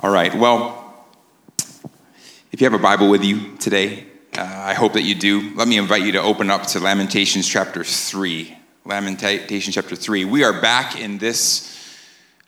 All 0.00 0.10
right, 0.10 0.34
well, 0.34 1.06
if 2.50 2.60
you 2.60 2.64
have 2.64 2.74
a 2.74 2.82
Bible 2.82 3.08
with 3.08 3.22
you 3.22 3.56
today, 3.58 4.04
uh, 4.36 4.42
I 4.42 4.74
hope 4.74 4.94
that 4.94 5.02
you 5.02 5.14
do. 5.14 5.54
Let 5.54 5.68
me 5.68 5.78
invite 5.78 6.02
you 6.02 6.10
to 6.12 6.20
open 6.20 6.50
up 6.50 6.66
to 6.68 6.80
Lamentations 6.80 7.48
chapter 7.48 7.84
3. 7.84 8.58
Lamentations 8.84 9.72
chapter 9.72 9.94
3. 9.94 10.24
We 10.24 10.42
are 10.42 10.60
back 10.60 10.98
in 11.00 11.18
this 11.18 11.96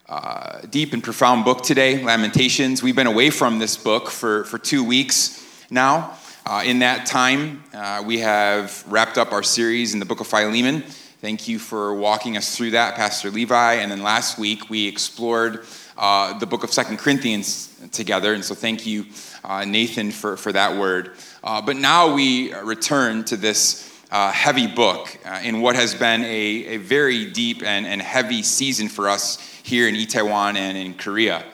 uh, 0.08 0.62
deep 0.68 0.92
and 0.92 1.04
profound 1.04 1.44
book 1.44 1.62
today, 1.62 2.02
Lamentations. 2.02 2.82
We've 2.82 2.96
been 2.96 3.06
away 3.06 3.30
from 3.30 3.60
this 3.60 3.76
book 3.76 4.10
for, 4.10 4.42
for 4.46 4.58
two 4.58 4.82
weeks 4.82 5.46
now. 5.70 6.18
Uh, 6.44 6.64
in 6.66 6.80
that 6.80 7.06
time, 7.06 7.62
uh, 7.72 8.02
we 8.04 8.18
have 8.18 8.84
wrapped 8.88 9.18
up 9.18 9.30
our 9.30 9.44
series 9.44 9.94
in 9.94 10.00
the 10.00 10.06
book 10.06 10.18
of 10.18 10.26
Philemon. 10.26 10.82
Thank 11.20 11.46
you 11.46 11.60
for 11.60 11.94
walking 11.94 12.36
us 12.36 12.56
through 12.56 12.72
that, 12.72 12.96
Pastor 12.96 13.30
Levi. 13.30 13.74
And 13.74 13.92
then 13.92 14.02
last 14.02 14.36
week, 14.36 14.68
we 14.68 14.88
explored 14.88 15.64
uh, 15.98 16.38
the 16.38 16.46
book 16.46 16.62
of 16.62 16.72
Second 16.72 16.98
Corinthians 16.98 17.74
together. 17.92 18.34
And 18.34 18.44
so 18.44 18.54
thank 18.54 18.86
you, 18.86 19.06
uh, 19.44 19.64
Nathan, 19.64 20.10
for, 20.10 20.36
for 20.36 20.52
that 20.52 20.76
word. 20.76 21.12
Uh, 21.42 21.62
but 21.62 21.76
now 21.76 22.14
we 22.14 22.52
return 22.54 23.24
to 23.24 23.36
this 23.36 23.92
uh, 24.10 24.30
heavy 24.30 24.66
book 24.66 25.18
uh, 25.24 25.40
in 25.42 25.60
what 25.60 25.74
has 25.74 25.94
been 25.94 26.22
a, 26.22 26.66
a 26.66 26.76
very 26.76 27.30
deep 27.30 27.62
and, 27.62 27.86
and 27.86 28.00
heavy 28.00 28.42
season 28.42 28.88
for 28.88 29.08
us 29.08 29.40
here 29.62 29.88
in 29.88 29.94
Itaewon 29.94 30.56
and 30.56 30.76
in 30.76 30.94
Korea. 30.94 31.44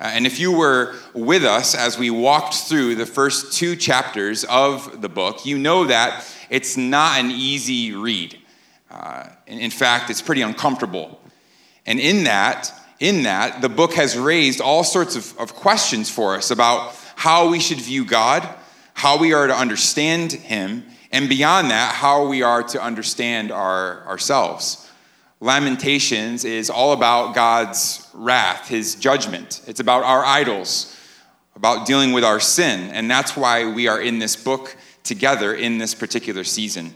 Uh, 0.00 0.04
and 0.04 0.26
if 0.26 0.38
you 0.38 0.52
were 0.52 0.94
with 1.12 1.44
us 1.44 1.74
as 1.74 1.98
we 1.98 2.08
walked 2.08 2.54
through 2.54 2.94
the 2.94 3.06
first 3.06 3.52
two 3.52 3.74
chapters 3.74 4.44
of 4.44 5.02
the 5.02 5.08
book, 5.08 5.44
you 5.44 5.58
know 5.58 5.84
that 5.84 6.24
it's 6.50 6.76
not 6.76 7.18
an 7.18 7.30
easy 7.30 7.92
read. 7.92 8.38
in, 9.46 9.58
in 9.58 9.70
fact, 9.70 10.08
it's 10.08 10.22
pretty 10.22 10.42
uncomfortable. 10.42 11.20
And 11.84 11.98
in 11.98 12.24
that, 12.24 12.72
in 13.00 13.22
that, 13.22 13.62
the 13.62 13.68
book 13.68 13.94
has 13.94 14.16
raised 14.16 14.60
all 14.60 14.84
sorts 14.84 15.16
of, 15.16 15.38
of 15.38 15.54
questions 15.54 16.10
for 16.10 16.34
us 16.34 16.50
about 16.50 16.94
how 17.14 17.48
we 17.48 17.60
should 17.60 17.80
view 17.80 18.04
God, 18.04 18.48
how 18.94 19.18
we 19.18 19.32
are 19.32 19.46
to 19.46 19.54
understand 19.54 20.32
Him, 20.32 20.84
and 21.12 21.28
beyond 21.28 21.70
that, 21.70 21.94
how 21.94 22.26
we 22.26 22.42
are 22.42 22.62
to 22.62 22.82
understand 22.82 23.50
our, 23.50 24.04
ourselves. 24.06 24.90
Lamentations 25.40 26.44
is 26.44 26.68
all 26.68 26.92
about 26.92 27.34
God's 27.34 28.08
wrath, 28.12 28.68
His 28.68 28.96
judgment. 28.96 29.62
It's 29.66 29.80
about 29.80 30.02
our 30.02 30.24
idols, 30.24 30.96
about 31.54 31.86
dealing 31.86 32.12
with 32.12 32.24
our 32.24 32.40
sin. 32.40 32.90
And 32.90 33.10
that's 33.10 33.36
why 33.36 33.72
we 33.72 33.86
are 33.86 34.00
in 34.00 34.18
this 34.18 34.34
book 34.34 34.76
together 35.04 35.54
in 35.54 35.78
this 35.78 35.94
particular 35.94 36.44
season 36.44 36.94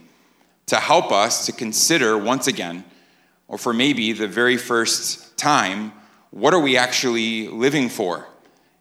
to 0.67 0.77
help 0.77 1.13
us 1.13 1.47
to 1.47 1.53
consider 1.53 2.19
once 2.19 2.47
again, 2.47 2.85
or 3.49 3.59
for 3.59 3.73
maybe 3.73 4.13
the 4.13 4.29
very 4.29 4.57
first 4.57 5.37
time, 5.37 5.93
what 6.31 6.55
are 6.55 6.61
we 6.61 6.77
actually 6.77 7.49
living 7.49 7.89
for? 7.89 8.27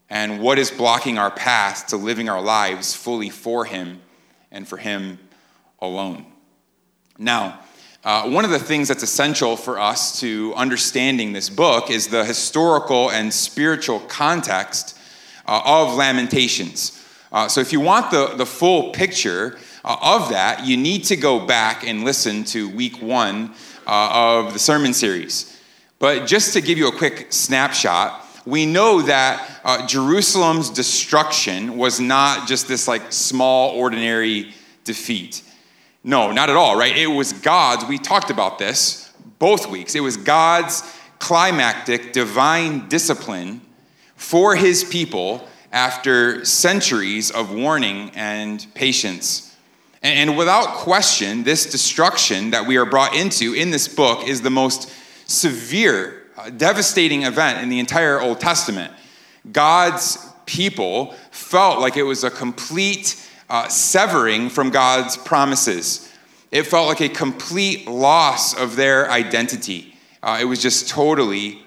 And 0.09 0.41
what 0.41 0.59
is 0.59 0.71
blocking 0.71 1.17
our 1.17 1.31
path 1.31 1.87
to 1.87 1.97
living 1.97 2.29
our 2.29 2.41
lives 2.41 2.93
fully 2.93 3.29
for 3.29 3.65
Him 3.65 4.01
and 4.51 4.67
for 4.67 4.77
Him 4.77 5.19
alone? 5.79 6.25
Now, 7.17 7.59
uh, 8.03 8.29
one 8.29 8.45
of 8.45 8.51
the 8.51 8.59
things 8.59 8.87
that's 8.87 9.03
essential 9.03 9.55
for 9.55 9.79
us 9.79 10.19
to 10.21 10.53
understanding 10.55 11.33
this 11.33 11.49
book 11.49 11.91
is 11.91 12.07
the 12.07 12.25
historical 12.25 13.11
and 13.11 13.33
spiritual 13.33 13.99
context 14.01 14.97
uh, 15.45 15.61
of 15.63 15.95
Lamentations. 15.95 16.99
Uh, 17.31 17.47
so, 17.47 17.61
if 17.61 17.71
you 17.71 17.79
want 17.79 18.11
the, 18.11 18.33
the 18.35 18.45
full 18.45 18.91
picture 18.91 19.59
uh, 19.85 19.97
of 20.01 20.29
that, 20.29 20.65
you 20.65 20.77
need 20.77 21.03
to 21.05 21.15
go 21.15 21.45
back 21.45 21.87
and 21.87 22.03
listen 22.03 22.43
to 22.43 22.69
week 22.69 23.01
one 23.01 23.53
uh, 23.91 24.39
of 24.45 24.53
the 24.53 24.59
sermon 24.59 24.93
series. 24.93 25.59
But 25.99 26.25
just 26.25 26.53
to 26.53 26.61
give 26.61 26.77
you 26.77 26.87
a 26.87 26.95
quick 26.95 27.27
snapshot, 27.29 28.25
we 28.45 28.65
know 28.65 29.01
that 29.01 29.59
uh, 29.65 29.85
Jerusalem's 29.85 30.69
destruction 30.69 31.77
was 31.77 31.99
not 31.99 32.47
just 32.47 32.69
this 32.69 32.87
like 32.87 33.11
small, 33.11 33.71
ordinary 33.71 34.53
defeat. 34.85 35.43
No, 36.03 36.31
not 36.31 36.49
at 36.49 36.55
all, 36.55 36.77
right? 36.77 36.95
It 36.95 37.07
was 37.07 37.33
God's, 37.33 37.85
we 37.85 37.97
talked 37.97 38.31
about 38.31 38.57
this 38.57 39.13
both 39.37 39.67
weeks. 39.67 39.93
It 39.93 39.99
was 39.99 40.15
God's 40.17 40.81
climactic 41.19 42.13
divine 42.13 42.87
discipline 42.87 43.61
for 44.15 44.55
his 44.55 44.83
people 44.85 45.47
after 45.71 46.45
centuries 46.45 47.29
of 47.29 47.53
warning 47.53 48.11
and 48.15 48.65
patience. 48.73 49.50
And, 50.01 50.35
without 50.35 50.77
question, 50.77 51.43
this 51.43 51.69
destruction 51.69 52.51
that 52.51 52.65
we 52.65 52.77
are 52.77 52.85
brought 52.85 53.15
into 53.15 53.53
in 53.53 53.69
this 53.69 53.87
book 53.87 54.27
is 54.27 54.41
the 54.41 54.49
most 54.49 54.91
severe, 55.29 56.23
uh, 56.37 56.49
devastating 56.49 57.23
event 57.23 57.61
in 57.61 57.69
the 57.69 57.79
entire 57.79 58.19
Old 58.19 58.39
Testament. 58.39 58.91
God's 59.51 60.17
people 60.45 61.13
felt 61.29 61.79
like 61.79 61.97
it 61.97 62.03
was 62.03 62.23
a 62.23 62.31
complete 62.31 63.15
uh, 63.49 63.67
severing 63.67 64.49
from 64.49 64.71
God's 64.71 65.17
promises. 65.17 66.11
It 66.51 66.63
felt 66.63 66.87
like 66.87 67.01
a 67.01 67.09
complete 67.09 67.87
loss 67.87 68.57
of 68.57 68.75
their 68.75 69.09
identity. 69.09 69.95
Uh, 70.23 70.39
it 70.41 70.45
was 70.45 70.61
just 70.61 70.89
totally 70.89 71.63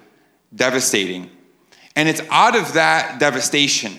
devastating. 0.55 1.31
And 1.97 2.09
it's 2.09 2.23
out 2.31 2.57
of 2.57 2.73
that 2.75 3.21
devastation, 3.21 3.93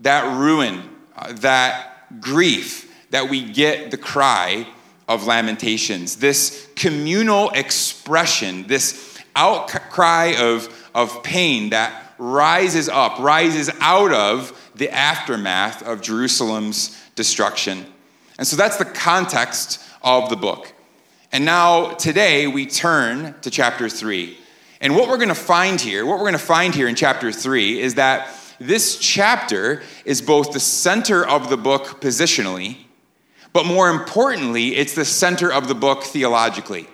that 0.00 0.38
ruin, 0.38 0.82
uh, 1.16 1.32
that 1.34 2.20
grief, 2.20 2.90
that 3.14 3.30
we 3.30 3.44
get 3.44 3.92
the 3.92 3.96
cry 3.96 4.66
of 5.06 5.24
Lamentations, 5.24 6.16
this 6.16 6.68
communal 6.74 7.48
expression, 7.50 8.66
this 8.66 9.20
outcry 9.36 10.34
of, 10.36 10.90
of 10.96 11.22
pain 11.22 11.70
that 11.70 12.12
rises 12.18 12.88
up, 12.88 13.20
rises 13.20 13.70
out 13.78 14.12
of 14.12 14.72
the 14.74 14.90
aftermath 14.90 15.80
of 15.84 16.02
Jerusalem's 16.02 17.00
destruction. 17.14 17.86
And 18.36 18.48
so 18.48 18.56
that's 18.56 18.78
the 18.78 18.84
context 18.84 19.80
of 20.02 20.28
the 20.28 20.36
book. 20.36 20.72
And 21.30 21.44
now, 21.44 21.90
today, 21.92 22.48
we 22.48 22.66
turn 22.66 23.36
to 23.42 23.50
chapter 23.50 23.88
three. 23.88 24.38
And 24.80 24.96
what 24.96 25.08
we're 25.08 25.18
going 25.18 25.28
to 25.28 25.36
find 25.36 25.80
here, 25.80 26.04
what 26.04 26.18
we're 26.18 26.24
going 26.24 26.32
to 26.32 26.38
find 26.38 26.74
here 26.74 26.88
in 26.88 26.96
chapter 26.96 27.30
three 27.30 27.80
is 27.80 27.94
that 27.94 28.28
this 28.58 28.98
chapter 28.98 29.84
is 30.04 30.20
both 30.20 30.52
the 30.52 30.58
center 30.58 31.24
of 31.24 31.48
the 31.48 31.56
book 31.56 32.00
positionally 32.00 32.83
but 33.54 33.64
more 33.64 33.88
importantly, 33.88 34.76
it's 34.76 34.94
the 34.94 35.04
center 35.04 35.50
of 35.50 35.68
the 35.68 35.76
book 35.76 36.02
theologically. 36.02 36.88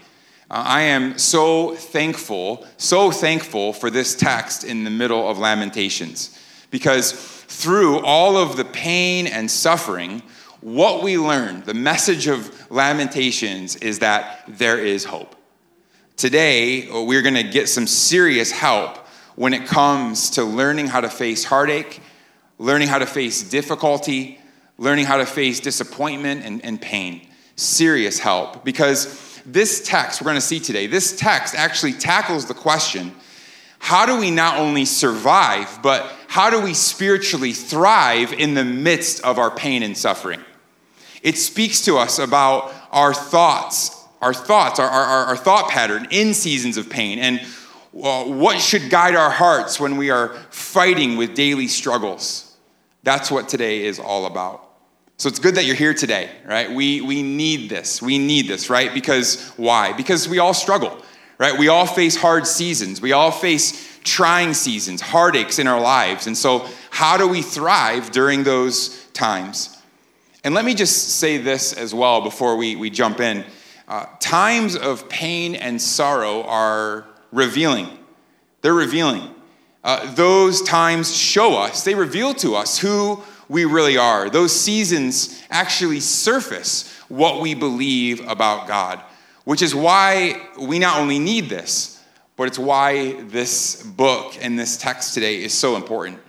Uh, 0.50 0.62
I 0.66 0.82
am 0.82 1.19
so 1.19 1.75
thankful, 1.75 2.66
so 2.76 3.10
thankful 3.10 3.72
for 3.72 3.91
this 3.91 4.15
text 4.15 4.62
in 4.62 4.84
the 4.84 4.91
middle 4.91 5.28
of 5.28 5.38
Lamentations. 5.38 6.38
Because 6.71 7.12
through 7.12 8.00
all 8.00 8.37
of 8.37 8.59
the 8.59 8.66
pain 8.66 9.26
and 9.26 9.50
suffering, 9.50 10.22
what 10.60 11.03
we 11.03 11.16
learn, 11.16 11.62
the 11.62 11.72
message 11.72 12.26
of 12.26 12.71
Lamentations, 12.71 13.77
is 13.77 14.00
that 14.00 14.44
there 14.47 14.78
is 14.78 15.04
hope. 15.04 15.34
Today, 16.19 16.91
we're 16.91 17.22
going 17.22 17.34
to 17.34 17.42
get 17.42 17.71
some 17.71 17.87
serious 17.87 18.50
help 18.50 18.98
when 19.34 19.54
it 19.54 19.66
comes 19.66 20.28
to 20.31 20.44
learning 20.44 20.88
how 20.88 21.00
to 21.00 21.09
face 21.09 21.44
heartache, 21.44 22.03
learning 22.59 22.88
how 22.88 22.98
to 22.98 23.06
face 23.06 23.42
difficulty, 23.42 24.40
learning 24.80 25.04
how 25.04 25.18
to 25.18 25.26
face 25.26 25.60
disappointment 25.60 26.44
and, 26.44 26.64
and 26.64 26.80
pain. 26.80 27.28
Serious 27.54 28.18
help. 28.18 28.64
Because 28.64 29.41
this 29.46 29.86
text 29.86 30.20
we're 30.20 30.24
going 30.24 30.36
to 30.36 30.41
see 30.41 30.58
today, 30.58 30.88
this 30.88 31.16
text 31.16 31.54
actually 31.54 31.92
tackles 31.92 32.46
the 32.46 32.54
question 32.54 33.12
how 33.82 34.04
do 34.04 34.18
we 34.18 34.30
not 34.30 34.58
only 34.58 34.84
survive, 34.84 35.80
but 35.82 36.12
how 36.28 36.50
do 36.50 36.60
we 36.60 36.74
spiritually 36.74 37.52
thrive 37.52 38.30
in 38.34 38.52
the 38.52 38.64
midst 38.64 39.24
of 39.24 39.38
our 39.38 39.50
pain 39.50 39.82
and 39.82 39.96
suffering? 39.96 40.44
It 41.22 41.38
speaks 41.38 41.80
to 41.86 41.97
us 41.97 42.18
about 42.18 42.74
our 42.92 43.14
thoughts, 43.14 44.04
our 44.20 44.34
thoughts, 44.34 44.78
our, 44.78 44.88
our, 44.88 45.24
our 45.26 45.36
thought 45.36 45.70
pattern 45.70 46.08
in 46.10 46.34
seasons 46.34 46.76
of 46.76 46.91
pain, 46.91 47.18
and 47.18 47.41
uh, 47.41 48.24
what 48.24 48.60
should 48.60 48.91
guide 48.91 49.14
our 49.16 49.30
hearts 49.30 49.80
when 49.80 49.97
we 49.97 50.10
are 50.10 50.34
fighting 50.50 51.16
with 51.16 51.34
daily 51.34 51.66
struggles. 51.66 52.54
That's 53.03 53.30
what 53.30 53.48
today 53.48 53.86
is 53.86 53.98
all 53.98 54.26
about. 54.26 54.70
So 55.21 55.28
it's 55.28 55.39
good 55.39 55.57
that 55.57 55.67
you're 55.67 55.77
here 55.77 55.93
today, 55.93 56.31
right? 56.47 56.71
We, 56.71 57.03
we 57.03 57.22
need 57.22 57.69
this. 57.69 58.01
We 58.01 58.17
need 58.17 58.49
this, 58.49 58.71
right? 58.71 58.95
Because 58.95 59.53
why? 59.59 59.93
Because 59.93 60.27
we 60.27 60.39
all 60.39 60.55
struggle, 60.55 60.97
right? 61.37 61.59
We 61.59 61.69
all 61.69 61.84
face 61.84 62.17
hard 62.17 62.47
seasons. 62.47 63.03
We 63.03 63.13
all 63.13 63.31
face 63.31 64.01
trying 64.03 64.55
seasons, 64.55 65.03
heartaches 65.03 65.59
in 65.59 65.67
our 65.67 65.78
lives. 65.78 66.27
And 66.27 66.34
so, 66.34 66.67
how 66.89 67.19
do 67.19 67.28
we 67.28 67.43
thrive 67.43 68.13
during 68.13 68.45
those 68.45 69.05
times? 69.09 69.77
And 70.43 70.55
let 70.55 70.65
me 70.65 70.72
just 70.72 71.19
say 71.19 71.37
this 71.37 71.75
as 71.75 71.93
well 71.95 72.22
before 72.22 72.57
we, 72.57 72.77
we 72.77 72.89
jump 72.89 73.21
in. 73.21 73.45
Uh, 73.89 74.07
times 74.21 74.75
of 74.75 75.07
pain 75.11 75.55
and 75.55 75.83
sorrow 75.83 76.45
are 76.45 77.05
revealing. 77.31 77.91
They're 78.63 78.72
revealing. 78.72 79.34
Uh, 79.84 80.15
those 80.15 80.63
times 80.63 81.15
show 81.15 81.59
us, 81.59 81.84
they 81.84 81.95
reveal 81.95 82.33
to 82.37 82.55
us 82.55 82.78
who 82.78 83.22
we 83.50 83.64
really 83.64 83.97
are. 83.97 84.30
Those 84.30 84.58
seasons 84.58 85.42
actually 85.50 85.98
surface 85.98 86.88
what 87.08 87.41
we 87.41 87.54
believe 87.54 88.24
about 88.28 88.68
God, 88.68 89.00
which 89.44 89.60
is 89.60 89.74
why 89.74 90.41
we 90.56 90.78
not 90.78 91.00
only 91.00 91.18
need 91.18 91.48
this, 91.50 92.00
but 92.36 92.47
it's 92.47 92.60
why 92.60 93.20
this 93.22 93.82
book 93.82 94.36
and 94.41 94.56
this 94.56 94.76
text 94.76 95.14
today 95.14 95.42
is 95.42 95.52
so 95.52 95.74
important. 95.76 96.20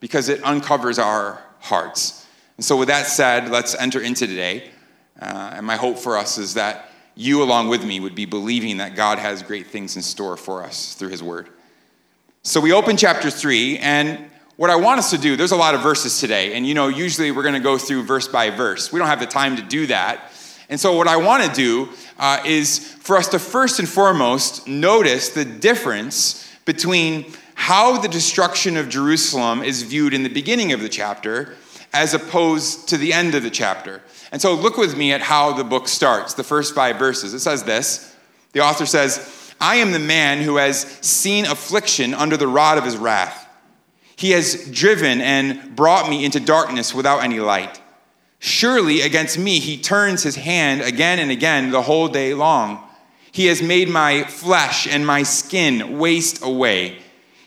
because 0.00 0.30
it 0.30 0.42
uncovers 0.42 0.98
our 0.98 1.42
hearts. 1.58 2.26
And 2.56 2.64
so, 2.64 2.78
with 2.78 2.88
that 2.88 3.06
said, 3.06 3.50
let's 3.50 3.74
enter 3.74 4.00
into 4.00 4.26
today. 4.26 4.70
Uh, 5.20 5.52
and 5.56 5.66
my 5.66 5.76
hope 5.76 5.98
for 5.98 6.16
us 6.16 6.38
is 6.38 6.54
that 6.54 6.90
you, 7.14 7.42
along 7.42 7.68
with 7.68 7.84
me, 7.84 8.00
would 8.00 8.14
be 8.14 8.24
believing 8.24 8.78
that 8.78 8.96
God 8.96 9.18
has 9.18 9.42
great 9.42 9.66
things 9.66 9.96
in 9.96 10.00
store 10.02 10.38
for 10.38 10.64
us 10.64 10.94
through 10.94 11.10
His 11.10 11.22
Word. 11.22 11.50
So, 12.42 12.62
we 12.62 12.72
open 12.72 12.96
chapter 12.96 13.28
3, 13.28 13.76
and 13.76 14.29
what 14.60 14.68
I 14.68 14.76
want 14.76 14.98
us 14.98 15.08
to 15.12 15.16
do, 15.16 15.36
there's 15.36 15.52
a 15.52 15.56
lot 15.56 15.74
of 15.74 15.80
verses 15.80 16.20
today, 16.20 16.52
and 16.52 16.66
you 16.66 16.74
know, 16.74 16.88
usually 16.88 17.30
we're 17.30 17.44
going 17.44 17.54
to 17.54 17.60
go 17.60 17.78
through 17.78 18.02
verse 18.02 18.28
by 18.28 18.50
verse. 18.50 18.92
We 18.92 18.98
don't 18.98 19.08
have 19.08 19.18
the 19.18 19.24
time 19.24 19.56
to 19.56 19.62
do 19.62 19.86
that. 19.86 20.32
And 20.68 20.78
so, 20.78 20.94
what 20.96 21.08
I 21.08 21.16
want 21.16 21.42
to 21.44 21.50
do 21.50 21.88
uh, 22.18 22.42
is 22.44 22.78
for 23.00 23.16
us 23.16 23.28
to 23.28 23.38
first 23.38 23.78
and 23.78 23.88
foremost 23.88 24.68
notice 24.68 25.30
the 25.30 25.46
difference 25.46 26.46
between 26.66 27.32
how 27.54 28.02
the 28.02 28.08
destruction 28.08 28.76
of 28.76 28.90
Jerusalem 28.90 29.62
is 29.62 29.82
viewed 29.82 30.12
in 30.12 30.24
the 30.24 30.28
beginning 30.28 30.74
of 30.74 30.82
the 30.82 30.90
chapter 30.90 31.56
as 31.94 32.12
opposed 32.12 32.86
to 32.90 32.98
the 32.98 33.14
end 33.14 33.34
of 33.34 33.42
the 33.42 33.48
chapter. 33.48 34.02
And 34.30 34.42
so, 34.42 34.52
look 34.52 34.76
with 34.76 34.94
me 34.94 35.10
at 35.14 35.22
how 35.22 35.54
the 35.54 35.64
book 35.64 35.88
starts, 35.88 36.34
the 36.34 36.44
first 36.44 36.74
five 36.74 36.98
verses. 36.98 37.32
It 37.32 37.40
says 37.40 37.64
this 37.64 38.14
The 38.52 38.60
author 38.60 38.84
says, 38.84 39.54
I 39.58 39.76
am 39.76 39.92
the 39.92 39.98
man 39.98 40.42
who 40.42 40.58
has 40.58 40.82
seen 41.00 41.46
affliction 41.46 42.12
under 42.12 42.36
the 42.36 42.46
rod 42.46 42.76
of 42.76 42.84
his 42.84 42.98
wrath. 42.98 43.46
He 44.20 44.32
has 44.32 44.70
driven 44.70 45.22
and 45.22 45.74
brought 45.74 46.10
me 46.10 46.26
into 46.26 46.40
darkness 46.40 46.94
without 46.94 47.24
any 47.24 47.40
light. 47.40 47.80
Surely 48.38 49.00
against 49.00 49.38
me 49.38 49.58
he 49.60 49.78
turns 49.78 50.22
his 50.22 50.36
hand 50.36 50.82
again 50.82 51.18
and 51.18 51.30
again 51.30 51.70
the 51.70 51.80
whole 51.80 52.06
day 52.06 52.34
long. 52.34 52.86
He 53.32 53.46
has 53.46 53.62
made 53.62 53.88
my 53.88 54.24
flesh 54.24 54.86
and 54.86 55.06
my 55.06 55.22
skin 55.22 55.98
waste 55.98 56.44
away. 56.44 56.98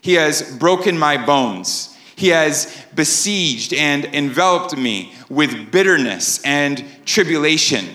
He 0.02 0.16
has 0.16 0.58
broken 0.58 0.98
my 0.98 1.24
bones. 1.24 1.96
He 2.16 2.30
has 2.30 2.76
besieged 2.96 3.76
and 3.76 4.06
enveloped 4.06 4.76
me 4.76 5.14
with 5.30 5.72
bitterness 5.72 6.42
and 6.44 6.84
tribulation. 7.06 7.86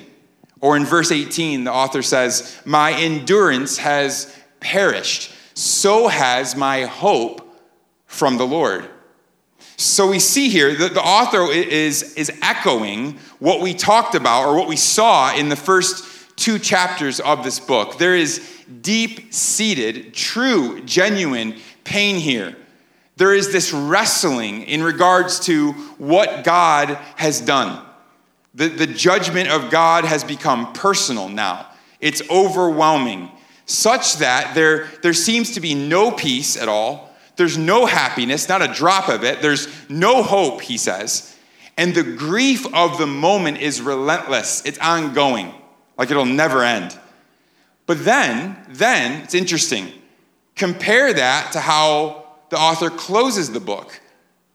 Or 0.60 0.76
in 0.76 0.84
verse 0.84 1.10
18, 1.10 1.64
the 1.64 1.72
author 1.72 2.02
says, 2.02 2.62
My 2.64 2.92
endurance 2.92 3.78
has 3.78 4.32
perished, 4.60 5.32
so 5.54 6.06
has 6.06 6.54
my 6.54 6.84
hope 6.84 7.47
from 8.08 8.36
the 8.36 8.46
Lord. 8.46 8.88
So 9.76 10.08
we 10.08 10.18
see 10.18 10.48
here 10.48 10.74
that 10.74 10.94
the 10.94 11.02
author 11.02 11.52
is, 11.52 12.14
is 12.14 12.32
echoing 12.42 13.18
what 13.38 13.60
we 13.60 13.74
talked 13.74 14.16
about 14.16 14.48
or 14.48 14.56
what 14.56 14.66
we 14.66 14.76
saw 14.76 15.32
in 15.32 15.48
the 15.48 15.56
first 15.56 16.36
two 16.36 16.58
chapters 16.58 17.20
of 17.20 17.44
this 17.44 17.60
book. 17.60 17.98
There 17.98 18.16
is 18.16 18.44
deep 18.80 19.32
seated, 19.32 20.14
true, 20.14 20.80
genuine 20.84 21.56
pain 21.84 22.16
here. 22.16 22.56
There 23.16 23.34
is 23.34 23.52
this 23.52 23.72
wrestling 23.72 24.62
in 24.62 24.82
regards 24.82 25.40
to 25.40 25.72
what 25.98 26.44
God 26.44 26.90
has 27.16 27.40
done. 27.40 27.84
The, 28.54 28.68
the 28.68 28.86
judgment 28.86 29.48
of 29.48 29.70
God 29.70 30.04
has 30.04 30.24
become 30.24 30.72
personal 30.72 31.28
now, 31.28 31.66
it's 32.00 32.22
overwhelming, 32.30 33.30
such 33.66 34.16
that 34.16 34.54
there, 34.54 34.88
there 35.02 35.12
seems 35.12 35.52
to 35.52 35.60
be 35.60 35.74
no 35.74 36.10
peace 36.10 36.56
at 36.56 36.68
all 36.68 37.07
there's 37.38 37.56
no 37.56 37.86
happiness, 37.86 38.48
not 38.48 38.62
a 38.62 38.74
drop 38.74 39.08
of 39.08 39.22
it. 39.22 39.40
There's 39.40 39.68
no 39.88 40.24
hope, 40.24 40.60
he 40.60 40.76
says. 40.76 41.36
And 41.76 41.94
the 41.94 42.02
grief 42.02 42.66
of 42.74 42.98
the 42.98 43.06
moment 43.06 43.58
is 43.58 43.80
relentless, 43.80 44.62
it's 44.66 44.78
ongoing, 44.80 45.54
like 45.96 46.10
it'll 46.10 46.26
never 46.26 46.64
end. 46.64 46.98
But 47.86 48.04
then, 48.04 48.58
then, 48.68 49.22
it's 49.22 49.36
interesting. 49.36 49.92
Compare 50.56 51.14
that 51.14 51.52
to 51.52 51.60
how 51.60 52.26
the 52.50 52.58
author 52.58 52.90
closes 52.90 53.52
the 53.52 53.60
book. 53.60 54.00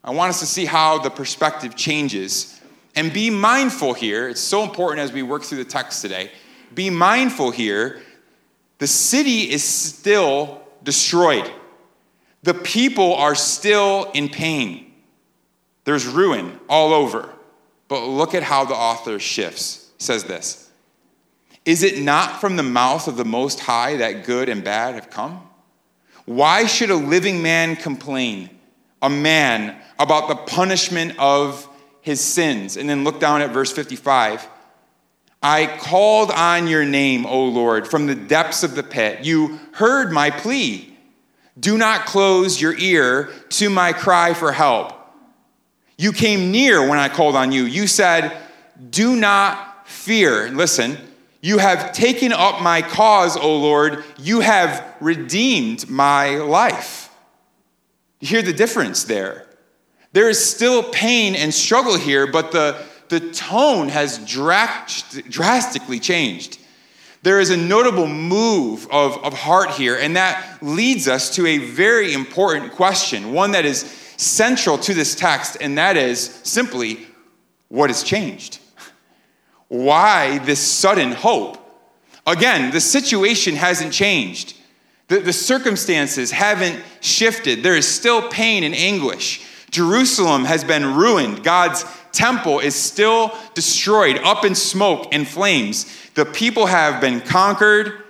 I 0.04 0.10
want 0.10 0.28
us 0.28 0.40
to 0.40 0.46
see 0.46 0.66
how 0.66 0.98
the 0.98 1.10
perspective 1.10 1.74
changes. 1.74 2.60
And 2.94 3.14
be 3.14 3.30
mindful 3.30 3.94
here, 3.94 4.28
it's 4.28 4.42
so 4.42 4.62
important 4.62 5.00
as 5.00 5.10
we 5.10 5.22
work 5.22 5.42
through 5.42 5.64
the 5.64 5.70
text 5.70 6.02
today. 6.02 6.30
Be 6.74 6.90
mindful 6.90 7.50
here, 7.50 8.02
the 8.76 8.86
city 8.86 9.50
is 9.50 9.64
still 9.64 10.60
destroyed. 10.82 11.50
The 12.44 12.52
people 12.52 13.14
are 13.14 13.34
still 13.34 14.10
in 14.12 14.28
pain. 14.28 14.92
There's 15.84 16.06
ruin 16.06 16.60
all 16.68 16.92
over. 16.92 17.30
But 17.88 18.04
look 18.04 18.34
at 18.34 18.42
how 18.42 18.66
the 18.66 18.74
author 18.74 19.18
shifts. 19.18 19.90
He 19.96 20.04
says 20.04 20.24
this 20.24 20.70
Is 21.64 21.82
it 21.82 22.02
not 22.02 22.42
from 22.42 22.56
the 22.56 22.62
mouth 22.62 23.08
of 23.08 23.16
the 23.16 23.24
Most 23.24 23.60
High 23.60 23.96
that 23.96 24.26
good 24.26 24.50
and 24.50 24.62
bad 24.62 24.94
have 24.94 25.08
come? 25.08 25.40
Why 26.26 26.66
should 26.66 26.90
a 26.90 26.96
living 26.96 27.40
man 27.42 27.76
complain, 27.76 28.50
a 29.00 29.08
man, 29.08 29.80
about 29.98 30.28
the 30.28 30.36
punishment 30.36 31.18
of 31.18 31.66
his 32.02 32.20
sins? 32.20 32.76
And 32.76 32.90
then 32.90 33.04
look 33.04 33.20
down 33.20 33.40
at 33.40 33.52
verse 33.52 33.72
55. 33.72 34.46
I 35.42 35.78
called 35.78 36.30
on 36.30 36.66
your 36.66 36.84
name, 36.84 37.24
O 37.24 37.46
Lord, 37.46 37.88
from 37.88 38.06
the 38.06 38.14
depths 38.14 38.62
of 38.62 38.74
the 38.74 38.82
pit. 38.82 39.24
You 39.24 39.60
heard 39.72 40.12
my 40.12 40.30
plea. 40.30 40.93
Do 41.58 41.78
not 41.78 42.06
close 42.06 42.60
your 42.60 42.76
ear 42.76 43.30
to 43.50 43.70
my 43.70 43.92
cry 43.92 44.34
for 44.34 44.52
help. 44.52 44.92
You 45.96 46.12
came 46.12 46.50
near 46.50 46.88
when 46.88 46.98
I 46.98 47.08
called 47.08 47.36
on 47.36 47.52
you. 47.52 47.64
You 47.64 47.86
said, 47.86 48.36
Do 48.90 49.14
not 49.14 49.88
fear. 49.88 50.50
Listen, 50.50 50.98
you 51.40 51.58
have 51.58 51.92
taken 51.92 52.32
up 52.32 52.62
my 52.62 52.82
cause, 52.82 53.36
O 53.36 53.56
Lord. 53.56 54.02
You 54.18 54.40
have 54.40 54.84
redeemed 55.00 55.88
my 55.88 56.36
life. 56.36 57.10
You 58.20 58.28
hear 58.28 58.42
the 58.42 58.52
difference 58.52 59.04
there. 59.04 59.46
There 60.12 60.28
is 60.28 60.44
still 60.44 60.82
pain 60.82 61.34
and 61.34 61.52
struggle 61.52 61.98
here, 61.98 62.26
but 62.26 62.50
the, 62.50 62.82
the 63.08 63.20
tone 63.20 63.88
has 63.88 64.18
drastically 64.18 66.00
changed 66.00 66.58
there 67.24 67.40
is 67.40 67.48
a 67.48 67.56
notable 67.56 68.06
move 68.06 68.86
of, 68.90 69.16
of 69.24 69.32
heart 69.32 69.70
here, 69.70 69.96
and 69.96 70.14
that 70.16 70.58
leads 70.60 71.08
us 71.08 71.34
to 71.36 71.46
a 71.46 71.56
very 71.56 72.12
important 72.12 72.72
question, 72.72 73.32
one 73.32 73.52
that 73.52 73.64
is 73.64 73.80
central 74.18 74.76
to 74.76 74.92
this 74.92 75.14
text, 75.14 75.56
and 75.58 75.78
that 75.78 75.96
is 75.96 76.20
simply 76.44 77.06
what 77.68 77.88
has 77.88 78.02
changed? 78.02 78.58
Why 79.68 80.36
this 80.38 80.60
sudden 80.60 81.12
hope? 81.12 81.58
Again, 82.26 82.70
the 82.70 82.80
situation 82.80 83.56
hasn't 83.56 83.94
changed. 83.94 84.54
The, 85.08 85.20
the 85.20 85.32
circumstances 85.32 86.30
haven't 86.30 86.82
shifted. 87.00 87.62
There 87.62 87.74
is 87.74 87.88
still 87.88 88.28
pain 88.28 88.64
and 88.64 88.74
anguish. 88.74 89.46
Jerusalem 89.70 90.44
has 90.44 90.62
been 90.62 90.94
ruined. 90.94 91.42
God's 91.42 91.84
temple 92.14 92.60
is 92.60 92.74
still 92.74 93.36
destroyed, 93.54 94.18
up 94.18 94.44
in 94.44 94.54
smoke 94.54 95.08
and 95.12 95.26
flames. 95.26 95.86
The 96.14 96.24
people 96.24 96.66
have 96.66 97.00
been 97.00 97.20
conquered. 97.20 98.02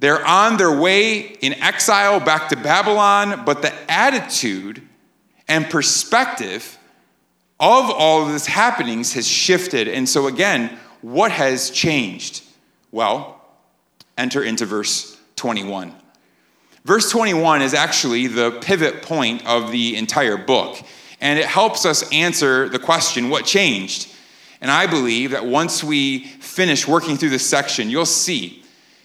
They're 0.00 0.24
on 0.24 0.56
their 0.56 0.76
way 0.76 1.20
in 1.20 1.54
exile 1.54 2.20
back 2.20 2.48
to 2.50 2.56
Babylon, 2.56 3.44
but 3.44 3.62
the 3.62 3.72
attitude 3.90 4.82
and 5.46 5.68
perspective 5.68 6.78
of 7.60 7.90
all 7.90 8.22
of 8.22 8.32
these 8.32 8.46
happenings 8.46 9.14
has 9.14 9.26
shifted. 9.26 9.88
And 9.88 10.08
so, 10.08 10.26
again, 10.26 10.78
what 11.02 11.32
has 11.32 11.70
changed? 11.70 12.42
Well, 12.92 13.40
enter 14.16 14.42
into 14.42 14.66
verse 14.66 15.18
21. 15.36 15.94
Verse 16.84 17.10
21 17.10 17.62
is 17.62 17.74
actually 17.74 18.28
the 18.28 18.50
pivot 18.62 19.02
point 19.02 19.44
of 19.46 19.70
the 19.72 19.96
entire 19.96 20.36
book, 20.36 20.78
and 21.20 21.38
it 21.38 21.46
helps 21.46 21.84
us 21.84 22.08
answer 22.12 22.68
the 22.68 22.78
question 22.78 23.30
what 23.30 23.44
changed? 23.44 24.14
And 24.60 24.70
I 24.70 24.86
believe 24.86 25.32
that 25.32 25.46
once 25.46 25.84
we 25.84 26.24
finish 26.24 26.86
working 26.86 27.16
through 27.16 27.30
this 27.30 27.48
section, 27.48 27.90
you'll 27.90 28.06
see, 28.06 28.64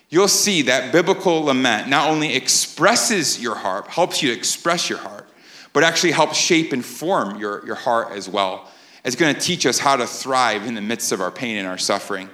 you'll 0.10 0.28
see 0.28 0.64
that 0.64 0.92
biblical 0.92 1.44
lament 1.44 1.88
not 1.88 2.10
only 2.10 2.36
expresses 2.36 3.42
your 3.42 3.56
heart, 3.56 3.88
helps 3.88 4.22
you 4.22 4.32
to 4.32 4.38
express 4.38 4.90
your 4.90 5.00
heart, 5.00 5.28
but 5.72 5.84
actually 5.84 6.12
helps 6.12 6.38
shape 6.38 6.74
and 6.74 6.84
form 6.84 7.40
your, 7.40 7.66
your 7.66 7.76
heart 7.76 8.12
as 8.12 8.28
well. 8.30 8.70
It's 9.04 9.16
going 9.16 9.34
to 9.34 9.40
teach 9.40 9.66
us 9.66 9.80
how 9.80 9.96
to 9.96 10.08
thrive 10.08 10.66
in 10.66 10.76
the 10.76 10.82
midst 10.82 11.12
of 11.12 11.20
our 11.20 11.32
pain 11.32 11.58
and 11.58 11.68
our 11.68 11.78
suffering. 11.78 12.30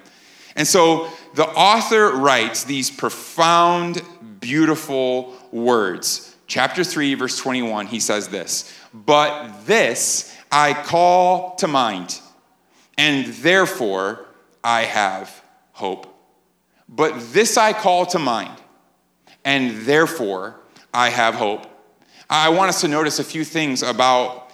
And 0.55 0.67
so 0.67 1.09
the 1.36 1.48
author 1.48 2.12
writes 2.12 2.63
these 2.63 2.89
profound, 2.89 4.01
beautiful 4.39 5.36
words. 5.51 6.36
Chapter 6.48 6.83
3, 6.83 7.13
verse 7.15 7.38
21, 7.38 7.88
he 7.88 8.00
says 8.00 8.27
this 8.27 8.75
But 8.93 9.65
this 9.65 10.36
I 10.51 10.74
call 10.74 11.55
to 11.55 11.67
mind 11.67 12.19
and 13.00 13.27
therefore 13.27 14.25
I 14.62 14.81
have 14.81 15.41
hope. 15.72 16.13
But 16.89 17.31
this 17.31 17.55
I 17.55 17.72
call 17.72 18.05
to 18.08 18.19
mind, 18.19 18.62
and 19.46 19.86
therefore 19.86 20.60
I 20.93 21.10
have 21.10 21.36
hope. 21.36 21.65
I 22.29 22.50
want 22.50 22.69
us 22.69 22.81
to 22.81 22.89
notice 22.89 23.19
a 23.19 23.24
few 23.24 23.46
things 23.46 23.84
about 23.84 24.51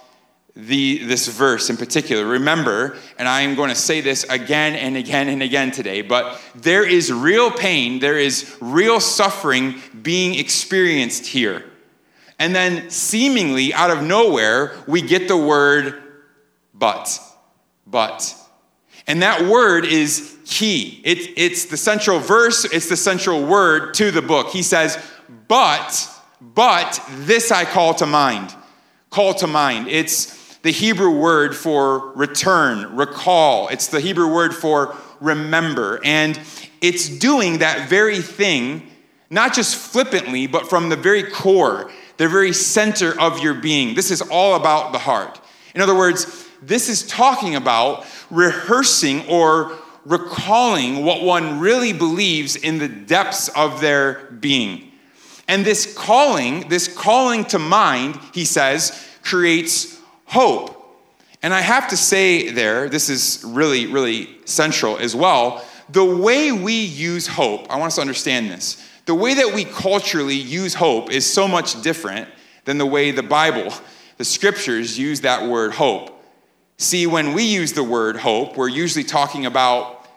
the, 0.54 0.98
this 0.98 1.26
verse 1.26 1.70
in 1.70 1.76
particular. 1.76 2.24
Remember, 2.24 2.96
and 3.18 3.26
I 3.26 3.40
am 3.40 3.56
going 3.56 3.70
to 3.70 3.74
say 3.74 4.00
this 4.00 4.22
again 4.30 4.76
and 4.76 4.96
again 4.96 5.28
and 5.28 5.42
again 5.42 5.72
today, 5.72 6.02
but 6.02 6.40
there 6.54 6.86
is 6.86 7.12
real 7.12 7.50
pain, 7.50 7.98
there 7.98 8.16
is 8.16 8.56
real 8.60 9.00
suffering 9.00 9.82
being 10.02 10.38
experienced 10.38 11.26
here. 11.26 11.64
And 12.38 12.54
then, 12.54 12.90
seemingly 12.90 13.72
out 13.72 13.90
of 13.90 14.02
nowhere, 14.02 14.74
we 14.86 15.00
get 15.00 15.28
the 15.28 15.36
word 15.36 16.02
but. 16.74 17.18
But. 17.86 18.34
And 19.06 19.22
that 19.22 19.42
word 19.42 19.84
is 19.84 20.36
key. 20.44 21.00
It, 21.04 21.32
it's 21.36 21.66
the 21.66 21.76
central 21.76 22.18
verse, 22.18 22.64
it's 22.64 22.88
the 22.88 22.96
central 22.96 23.44
word 23.44 23.94
to 23.94 24.10
the 24.10 24.22
book. 24.22 24.48
He 24.48 24.62
says, 24.62 24.98
But, 25.48 26.10
but 26.40 27.02
this 27.10 27.50
I 27.50 27.64
call 27.64 27.94
to 27.94 28.06
mind. 28.06 28.54
Call 29.10 29.34
to 29.34 29.46
mind. 29.46 29.88
It's 29.88 30.56
the 30.58 30.72
Hebrew 30.72 31.16
word 31.16 31.56
for 31.56 32.12
return, 32.14 32.96
recall. 32.96 33.68
It's 33.68 33.86
the 33.86 34.00
Hebrew 34.00 34.32
word 34.32 34.54
for 34.54 34.96
remember. 35.20 36.00
And 36.04 36.38
it's 36.80 37.08
doing 37.08 37.58
that 37.58 37.88
very 37.88 38.20
thing, 38.20 38.90
not 39.30 39.54
just 39.54 39.76
flippantly, 39.76 40.46
but 40.46 40.68
from 40.68 40.88
the 40.88 40.96
very 40.96 41.22
core, 41.22 41.90
the 42.16 42.28
very 42.28 42.52
center 42.52 43.18
of 43.20 43.40
your 43.40 43.54
being. 43.54 43.94
This 43.94 44.10
is 44.10 44.22
all 44.22 44.54
about 44.54 44.92
the 44.92 44.98
heart. 44.98 45.40
In 45.74 45.80
other 45.80 45.94
words, 45.94 46.48
this 46.62 46.88
is 46.88 47.06
talking 47.06 47.54
about 47.54 48.06
rehearsing 48.30 49.26
or 49.28 49.76
recalling 50.04 51.04
what 51.04 51.22
one 51.22 51.58
really 51.58 51.92
believes 51.92 52.56
in 52.56 52.78
the 52.78 52.88
depths 52.88 53.48
of 53.48 53.80
their 53.80 54.30
being. 54.40 54.92
And 55.48 55.64
this 55.64 55.94
calling, 55.94 56.68
this 56.68 56.88
calling 56.88 57.44
to 57.46 57.58
mind, 57.58 58.18
he 58.32 58.44
says, 58.44 59.04
creates 59.22 60.00
hope. 60.24 60.72
And 61.42 61.52
I 61.52 61.60
have 61.60 61.88
to 61.88 61.96
say 61.96 62.50
there, 62.50 62.88
this 62.88 63.08
is 63.08 63.44
really, 63.46 63.86
really 63.86 64.28
central 64.44 64.96
as 64.96 65.14
well. 65.14 65.64
The 65.90 66.04
way 66.04 66.50
we 66.50 66.74
use 66.74 67.26
hope, 67.26 67.70
I 67.70 67.76
want 67.76 67.88
us 67.88 67.94
to 67.96 68.00
understand 68.00 68.50
this. 68.50 68.82
The 69.06 69.14
way 69.14 69.34
that 69.34 69.54
we 69.54 69.64
culturally 69.64 70.34
use 70.34 70.74
hope 70.74 71.10
is 71.10 71.32
so 71.32 71.46
much 71.46 71.80
different 71.82 72.28
than 72.64 72.76
the 72.76 72.86
way 72.86 73.12
the 73.12 73.22
Bible, 73.22 73.72
the 74.18 74.24
scriptures, 74.24 74.98
use 74.98 75.20
that 75.20 75.48
word 75.48 75.72
hope. 75.72 76.12
See, 76.76 77.06
when 77.06 77.32
we 77.32 77.44
use 77.44 77.72
the 77.72 77.84
word 77.84 78.16
hope, 78.16 78.56
we're 78.56 78.68
usually 78.68 79.04
talking 79.04 79.46
about 79.46 80.08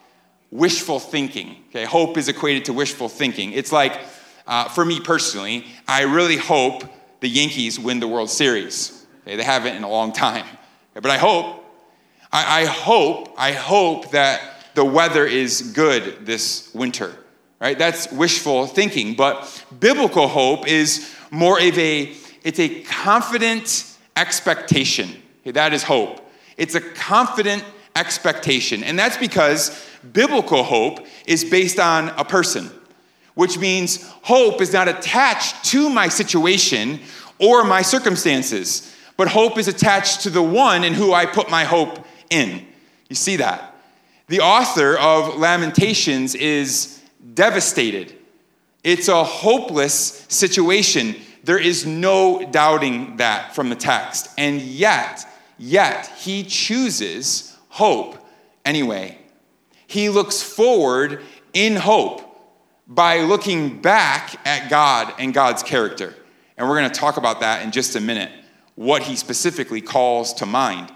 wishful 0.51 0.99
thinking. 0.99 1.63
Okay, 1.69 1.85
hope 1.85 2.17
is 2.17 2.27
equated 2.27 2.65
to 2.65 2.73
wishful 2.73 3.09
thinking. 3.09 3.53
It's 3.53 3.71
like, 3.71 3.99
uh, 4.47 4.67
for 4.67 4.83
me 4.83 4.99
personally, 4.99 5.65
I 5.87 6.01
really 6.01 6.37
hope 6.37 6.83
the 7.19 7.29
Yankees 7.29 7.79
win 7.79 7.99
the 7.99 8.07
World 8.07 8.31
Series. 8.31 9.05
Okay, 9.21 9.35
they 9.35 9.43
haven't 9.43 9.75
in 9.75 9.83
a 9.83 9.89
long 9.89 10.11
time, 10.11 10.45
okay, 10.45 11.01
but 11.01 11.11
I 11.11 11.17
hope. 11.17 11.63
I, 12.31 12.61
I 12.61 12.65
hope. 12.65 13.35
I 13.37 13.51
hope 13.51 14.11
that 14.11 14.73
the 14.73 14.83
weather 14.83 15.25
is 15.27 15.73
good 15.73 16.25
this 16.25 16.73
winter. 16.73 17.15
Right? 17.59 17.77
That's 17.77 18.11
wishful 18.11 18.67
thinking. 18.67 19.15
But 19.15 19.65
biblical 19.79 20.27
hope 20.27 20.67
is 20.67 21.13
more 21.31 21.59
of 21.59 21.77
a. 21.77 22.13
It's 22.43 22.59
a 22.59 22.81
confident 22.83 23.85
expectation. 24.15 25.09
Okay, 25.41 25.51
that 25.51 25.73
is 25.73 25.83
hope. 25.83 26.25
It's 26.57 26.75
a 26.75 26.81
confident 26.81 27.63
expectation. 27.95 28.83
And 28.83 28.97
that's 28.97 29.17
because 29.17 29.85
biblical 30.13 30.63
hope 30.63 31.05
is 31.25 31.43
based 31.43 31.79
on 31.79 32.09
a 32.09 32.23
person, 32.23 32.69
which 33.35 33.57
means 33.57 34.07
hope 34.21 34.61
is 34.61 34.73
not 34.73 34.87
attached 34.87 35.65
to 35.65 35.89
my 35.89 36.07
situation 36.07 36.99
or 37.39 37.63
my 37.63 37.81
circumstances, 37.81 38.93
but 39.17 39.27
hope 39.27 39.57
is 39.57 39.67
attached 39.67 40.21
to 40.21 40.29
the 40.29 40.41
one 40.43 40.83
in 40.83 40.93
who 40.93 41.13
I 41.13 41.25
put 41.25 41.49
my 41.49 41.63
hope 41.63 42.05
in. 42.29 42.65
You 43.09 43.15
see 43.15 43.37
that? 43.37 43.75
The 44.27 44.41
author 44.41 44.97
of 44.97 45.37
Lamentations 45.37 46.35
is 46.35 46.98
devastated. 47.33 48.15
It's 48.83 49.07
a 49.07 49.23
hopeless 49.23 50.25
situation. 50.29 51.15
There 51.43 51.59
is 51.59 51.85
no 51.85 52.49
doubting 52.51 53.17
that 53.17 53.55
from 53.55 53.69
the 53.69 53.75
text. 53.75 54.29
And 54.37 54.61
yet, 54.61 55.25
Yet 55.59 56.07
he 56.17 56.43
chooses 56.43 57.55
hope 57.67 58.17
anyway. 58.63 59.17
He 59.85 60.09
looks 60.09 60.41
forward 60.41 61.21
in 61.53 61.75
hope 61.75 62.25
by 62.87 63.19
looking 63.19 63.81
back 63.81 64.39
at 64.47 64.69
God 64.69 65.13
and 65.19 65.33
God's 65.33 65.61
character. 65.61 66.15
And 66.57 66.67
we're 66.67 66.79
going 66.79 66.89
to 66.89 66.99
talk 66.99 67.17
about 67.17 67.41
that 67.41 67.63
in 67.63 67.71
just 67.71 67.95
a 67.95 67.99
minute, 67.99 68.31
what 68.75 69.03
he 69.03 69.15
specifically 69.15 69.81
calls 69.81 70.33
to 70.35 70.45
mind. 70.45 70.91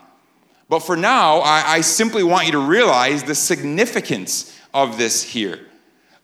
But 0.70 0.80
for 0.80 0.96
now, 0.96 1.40
I, 1.40 1.64
I 1.68 1.82
simply 1.82 2.24
want 2.24 2.46
you 2.46 2.54
to 2.54 2.60
realize 2.60 3.24
the 3.24 3.36
significance 3.36 4.58
of 4.74 4.98
this 4.98 5.22
here. 5.22 5.60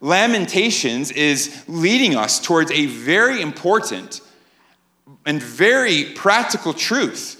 Lamentations 0.01 1.11
is 1.11 1.63
leading 1.67 2.15
us 2.15 2.39
towards 2.39 2.71
a 2.71 2.85
very 2.85 3.41
important 3.41 4.21
and 5.25 5.41
very 5.41 6.05
practical 6.15 6.73
truth 6.73 7.35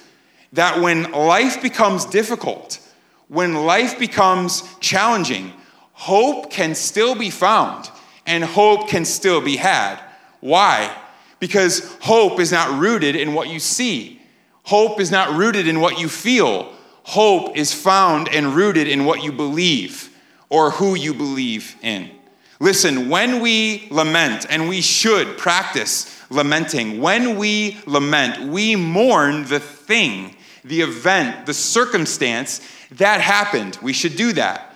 that 0.54 0.82
when 0.82 1.12
life 1.12 1.62
becomes 1.62 2.06
difficult, 2.06 2.80
when 3.30 3.54
life 3.54 3.98
becomes 3.98 4.64
challenging, 4.80 5.54
hope 5.94 6.52
can 6.52 6.76
still 6.76 7.16
be 7.16 7.30
found 7.30 7.90
and 8.26 8.44
hope 8.44 8.90
can 8.90 9.06
still 9.06 9.40
be 9.40 9.56
had. 9.56 10.00
Why? 10.42 10.96
Because 11.40 11.96
hope 12.02 12.40
is 12.40 12.52
not 12.52 12.80
rooted 12.80 13.16
in 13.16 13.34
what 13.34 13.48
you 13.48 13.60
see, 13.60 14.22
hope 14.64 15.00
is 15.00 15.12
not 15.12 15.38
rooted 15.38 15.68
in 15.68 15.80
what 15.80 16.00
you 16.00 16.10
feel. 16.10 16.74
Hope 17.04 17.58
is 17.58 17.74
found 17.74 18.30
and 18.30 18.54
rooted 18.56 18.88
in 18.88 19.04
what 19.04 19.24
you 19.24 19.32
believe 19.32 20.16
or 20.48 20.70
who 20.70 20.94
you 20.94 21.12
believe 21.12 21.76
in. 21.82 22.12
Listen, 22.60 23.10
when 23.10 23.40
we 23.40 23.88
lament, 23.90 24.46
and 24.50 24.68
we 24.68 24.82
should 24.82 25.38
practice 25.38 26.22
lamenting, 26.30 27.00
when 27.00 27.38
we 27.38 27.78
lament, 27.86 28.52
we 28.52 28.76
mourn 28.76 29.46
the 29.46 29.60
thing 29.60 30.36
the 30.64 30.82
event, 30.82 31.46
the 31.46 31.54
circumstance 31.54 32.62
that 32.92 33.22
happened. 33.22 33.78
We 33.82 33.94
should 33.94 34.16
do 34.16 34.34
that. 34.34 34.76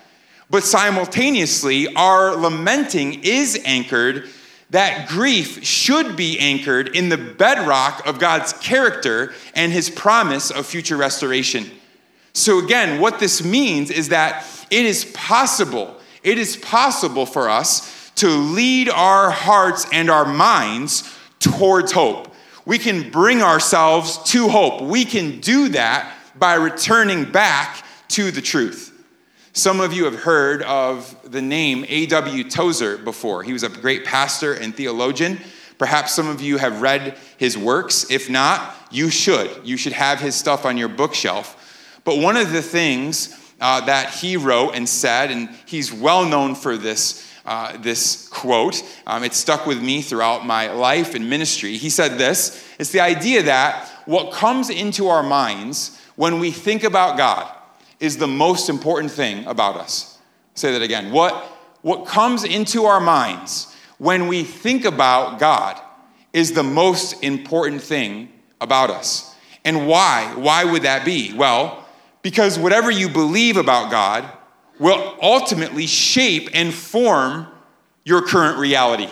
But 0.50 0.64
simultaneously, 0.64 1.94
our 1.96 2.36
lamenting 2.36 3.24
is 3.24 3.60
anchored, 3.66 4.30
that 4.70 5.08
grief 5.08 5.64
should 5.64 6.16
be 6.16 6.40
anchored 6.40 6.96
in 6.96 7.10
the 7.10 7.18
bedrock 7.18 8.06
of 8.08 8.20
God's 8.20 8.54
character 8.54 9.34
and 9.56 9.72
his 9.72 9.90
promise 9.90 10.52
of 10.52 10.66
future 10.66 10.98
restoration. 10.98 11.70
So, 12.34 12.60
again, 12.60 13.00
what 13.00 13.20
this 13.20 13.44
means 13.44 13.92
is 13.92 14.10
that 14.10 14.46
it 14.72 14.86
is 14.86 15.06
possible, 15.06 15.96
it 16.24 16.38
is 16.38 16.58
possible 16.58 17.26
for 17.26 17.50
us 17.50 18.12
to 18.16 18.28
lead 18.28 18.90
our 18.90 19.32
hearts 19.32 19.88
and 19.92 20.10
our 20.10 20.26
minds 20.26 21.12
towards 21.40 21.92
hope 21.92 22.34
we 22.66 22.78
can 22.78 23.10
bring 23.10 23.42
ourselves 23.42 24.18
to 24.32 24.48
hope. 24.48 24.82
We 24.82 25.06
can 25.06 25.40
do 25.40 25.70
that 25.70 26.16
by 26.38 26.56
returning 26.56 27.26
back 27.26 27.86
to 28.10 28.32
the 28.32 28.42
truth. 28.42 28.90
Some 29.52 29.80
of 29.82 29.94
you 29.94 30.06
have 30.06 30.16
heard 30.16 30.64
of 30.64 31.16
the 31.30 31.42
name 31.42 31.86
A.W. 31.88 32.50
Tozer 32.50 32.98
before. 32.98 33.44
He 33.44 33.54
was 33.54 33.64
a 33.64 33.70
great 33.70 34.06
pastor 34.06 34.54
and 34.54 34.76
theologian. 34.76 35.40
Perhaps 35.78 36.14
some 36.14 36.28
of 36.28 36.42
you 36.42 36.58
have 36.58 36.82
read 36.82 37.18
his 37.38 37.58
works. 37.58 38.10
If 38.10 38.30
not, 38.30 38.76
you 38.90 39.10
should. 39.10 39.50
You 39.64 39.78
should 39.78 39.94
have 39.94 40.20
his 40.20 40.36
stuff 40.36 40.66
on 40.66 40.78
your 40.78 40.88
bookshelf. 40.88 41.60
But 42.04 42.18
one 42.18 42.38
of 42.38 42.52
the 42.52 42.62
things 42.62 43.38
uh, 43.64 43.80
that 43.86 44.14
he 44.14 44.36
wrote 44.36 44.72
and 44.72 44.88
said, 44.88 45.32
and 45.32 45.50
he's 45.66 45.92
well 45.94 46.26
known 46.26 46.54
for 46.54 46.76
this 46.76 47.30
uh, 47.46 47.76
this 47.78 48.28
quote. 48.30 48.84
Um, 49.08 49.24
it 49.24 49.34
stuck 49.34 49.66
with 49.66 49.82
me 49.82 50.02
throughout 50.02 50.46
my 50.46 50.72
life 50.72 51.16
and 51.16 51.30
ministry. 51.30 51.78
He 51.78 51.90
said 51.90 52.18
this 52.18 52.66
it's 52.78 52.92
the 52.92 53.00
idea 53.00 53.44
that 53.44 53.88
what 54.06 54.34
comes 54.34 54.70
into 54.70 55.08
our 55.08 55.24
minds 55.24 55.98
when 56.16 56.40
we 56.40 56.52
think 56.52 56.84
about 56.84 57.18
God 57.18 57.50
is 58.02 58.18
the 58.18 58.28
most 58.28 58.70
important 58.70 59.12
thing 59.12 59.46
about 59.46 59.78
us. 59.78 60.18
I'll 60.52 60.58
say 60.58 60.72
that 60.74 60.82
again. 60.82 61.12
What, 61.12 61.34
what 61.82 62.06
comes 62.06 62.44
into 62.44 62.84
our 62.84 63.00
minds 63.00 63.74
when 63.98 64.28
we 64.28 64.44
think 64.44 64.84
about 64.84 65.40
God 65.40 65.80
is 66.34 66.52
the 66.52 66.64
most 66.64 67.24
important 67.24 67.82
thing 67.82 68.30
about 68.60 68.90
us. 68.90 69.34
And 69.64 69.88
why? 69.88 70.34
Why 70.36 70.66
would 70.66 70.82
that 70.82 71.06
be? 71.06 71.34
Well, 71.34 71.83
because 72.24 72.58
whatever 72.58 72.90
you 72.90 73.08
believe 73.08 73.58
about 73.58 73.92
God 73.92 74.28
will 74.80 75.16
ultimately 75.22 75.86
shape 75.86 76.50
and 76.54 76.74
form 76.74 77.48
your 78.04 78.24
current 78.24 78.58
reality. 78.58 79.10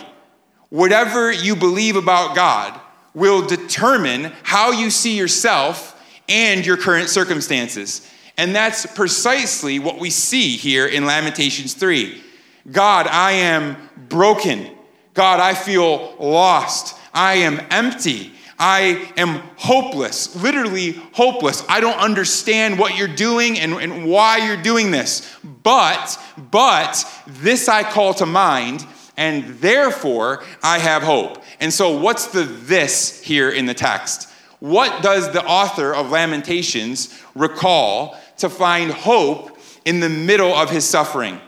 Whatever 0.70 1.30
you 1.30 1.54
believe 1.54 1.94
about 1.94 2.34
God 2.34 2.80
will 3.14 3.46
determine 3.46 4.32
how 4.42 4.72
you 4.72 4.90
see 4.90 5.16
yourself 5.16 6.02
and 6.28 6.66
your 6.66 6.76
current 6.76 7.10
circumstances. 7.10 8.08
And 8.38 8.54
that's 8.54 8.86
precisely 8.86 9.78
what 9.78 9.98
we 9.98 10.10
see 10.10 10.56
here 10.56 10.86
in 10.86 11.04
Lamentations 11.04 11.74
3. 11.74 12.22
God, 12.70 13.06
I 13.06 13.32
am 13.32 13.76
broken. 14.08 14.70
God, 15.14 15.40
I 15.40 15.54
feel 15.54 16.16
lost. 16.18 16.96
I 17.12 17.34
am 17.34 17.60
empty. 17.70 18.32
I 18.64 19.12
am 19.16 19.42
hopeless, 19.56 20.36
literally 20.40 20.92
hopeless. 21.14 21.64
I 21.68 21.80
don't 21.80 21.98
understand 21.98 22.78
what 22.78 22.96
you're 22.96 23.08
doing 23.08 23.58
and, 23.58 23.72
and 23.72 24.06
why 24.06 24.36
you're 24.36 24.62
doing 24.62 24.92
this. 24.92 25.36
But, 25.64 26.16
but, 26.52 27.04
this 27.26 27.68
I 27.68 27.82
call 27.82 28.14
to 28.14 28.26
mind, 28.26 28.86
and 29.16 29.58
therefore 29.58 30.44
I 30.62 30.78
have 30.78 31.02
hope. 31.02 31.42
And 31.58 31.72
so, 31.72 31.98
what's 31.98 32.28
the 32.28 32.44
this 32.44 33.20
here 33.20 33.50
in 33.50 33.66
the 33.66 33.74
text? 33.74 34.30
What 34.60 35.02
does 35.02 35.32
the 35.32 35.44
author 35.44 35.92
of 35.92 36.12
Lamentations 36.12 37.20
recall 37.34 38.16
to 38.36 38.48
find 38.48 38.92
hope 38.92 39.58
in 39.84 39.98
the 39.98 40.08
middle 40.08 40.54
of 40.54 40.70
his 40.70 40.88
suffering? 40.88 41.40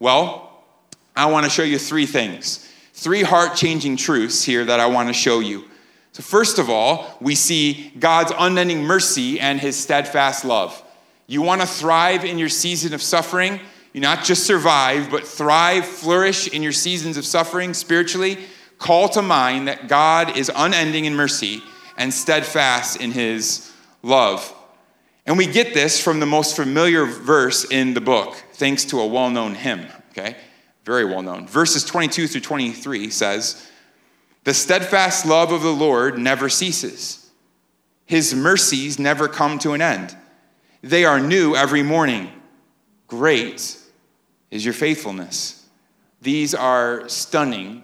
Well, 0.00 0.64
I 1.14 1.26
want 1.26 1.44
to 1.44 1.50
show 1.50 1.62
you 1.62 1.78
three 1.78 2.06
things, 2.06 2.68
three 2.92 3.22
heart 3.22 3.54
changing 3.54 3.98
truths 3.98 4.42
here 4.42 4.64
that 4.64 4.80
I 4.80 4.86
want 4.86 5.10
to 5.10 5.14
show 5.14 5.38
you. 5.38 5.66
So, 6.16 6.22
first 6.22 6.58
of 6.58 6.70
all, 6.70 7.14
we 7.20 7.34
see 7.34 7.92
God's 7.98 8.32
unending 8.38 8.82
mercy 8.82 9.38
and 9.38 9.60
his 9.60 9.76
steadfast 9.76 10.46
love. 10.46 10.82
You 11.26 11.42
want 11.42 11.60
to 11.60 11.66
thrive 11.66 12.24
in 12.24 12.38
your 12.38 12.48
season 12.48 12.94
of 12.94 13.02
suffering? 13.02 13.60
You 13.92 14.00
not 14.00 14.24
just 14.24 14.46
survive, 14.46 15.10
but 15.10 15.26
thrive, 15.26 15.84
flourish 15.84 16.48
in 16.48 16.62
your 16.62 16.72
seasons 16.72 17.18
of 17.18 17.26
suffering 17.26 17.74
spiritually. 17.74 18.38
Call 18.78 19.10
to 19.10 19.20
mind 19.20 19.68
that 19.68 19.88
God 19.88 20.38
is 20.38 20.50
unending 20.56 21.04
in 21.04 21.14
mercy 21.14 21.62
and 21.98 22.14
steadfast 22.14 22.98
in 22.98 23.10
his 23.10 23.70
love. 24.02 24.54
And 25.26 25.36
we 25.36 25.44
get 25.46 25.74
this 25.74 26.02
from 26.02 26.20
the 26.20 26.24
most 26.24 26.56
familiar 26.56 27.04
verse 27.04 27.70
in 27.70 27.92
the 27.92 28.00
book, 28.00 28.42
thanks 28.54 28.86
to 28.86 29.00
a 29.00 29.06
well 29.06 29.28
known 29.28 29.54
hymn, 29.54 29.86
okay? 30.12 30.38
Very 30.86 31.04
well 31.04 31.20
known. 31.20 31.46
Verses 31.46 31.84
22 31.84 32.26
through 32.26 32.40
23 32.40 33.10
says, 33.10 33.70
The 34.46 34.54
steadfast 34.54 35.26
love 35.26 35.50
of 35.50 35.62
the 35.62 35.74
Lord 35.74 36.18
never 36.20 36.48
ceases, 36.48 37.28
his 38.04 38.32
mercies 38.32 38.96
never 38.96 39.26
come 39.26 39.58
to 39.58 39.72
an 39.72 39.82
end. 39.82 40.16
They 40.82 41.04
are 41.04 41.18
new 41.18 41.56
every 41.56 41.82
morning. 41.82 42.30
Great 43.08 43.76
is 44.52 44.64
your 44.64 44.72
faithfulness. 44.72 45.66
These 46.22 46.54
are 46.54 47.08
stunning 47.08 47.82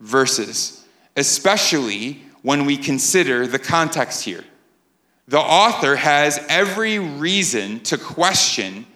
verses, 0.00 0.82
especially 1.14 2.22
when 2.40 2.64
we 2.64 2.78
consider 2.78 3.46
the 3.46 3.58
context 3.58 4.24
here. 4.24 4.46
The 5.26 5.38
author 5.38 5.94
has 5.94 6.42
every 6.48 6.98
reason 6.98 7.80
to 7.80 7.98
question 7.98 8.86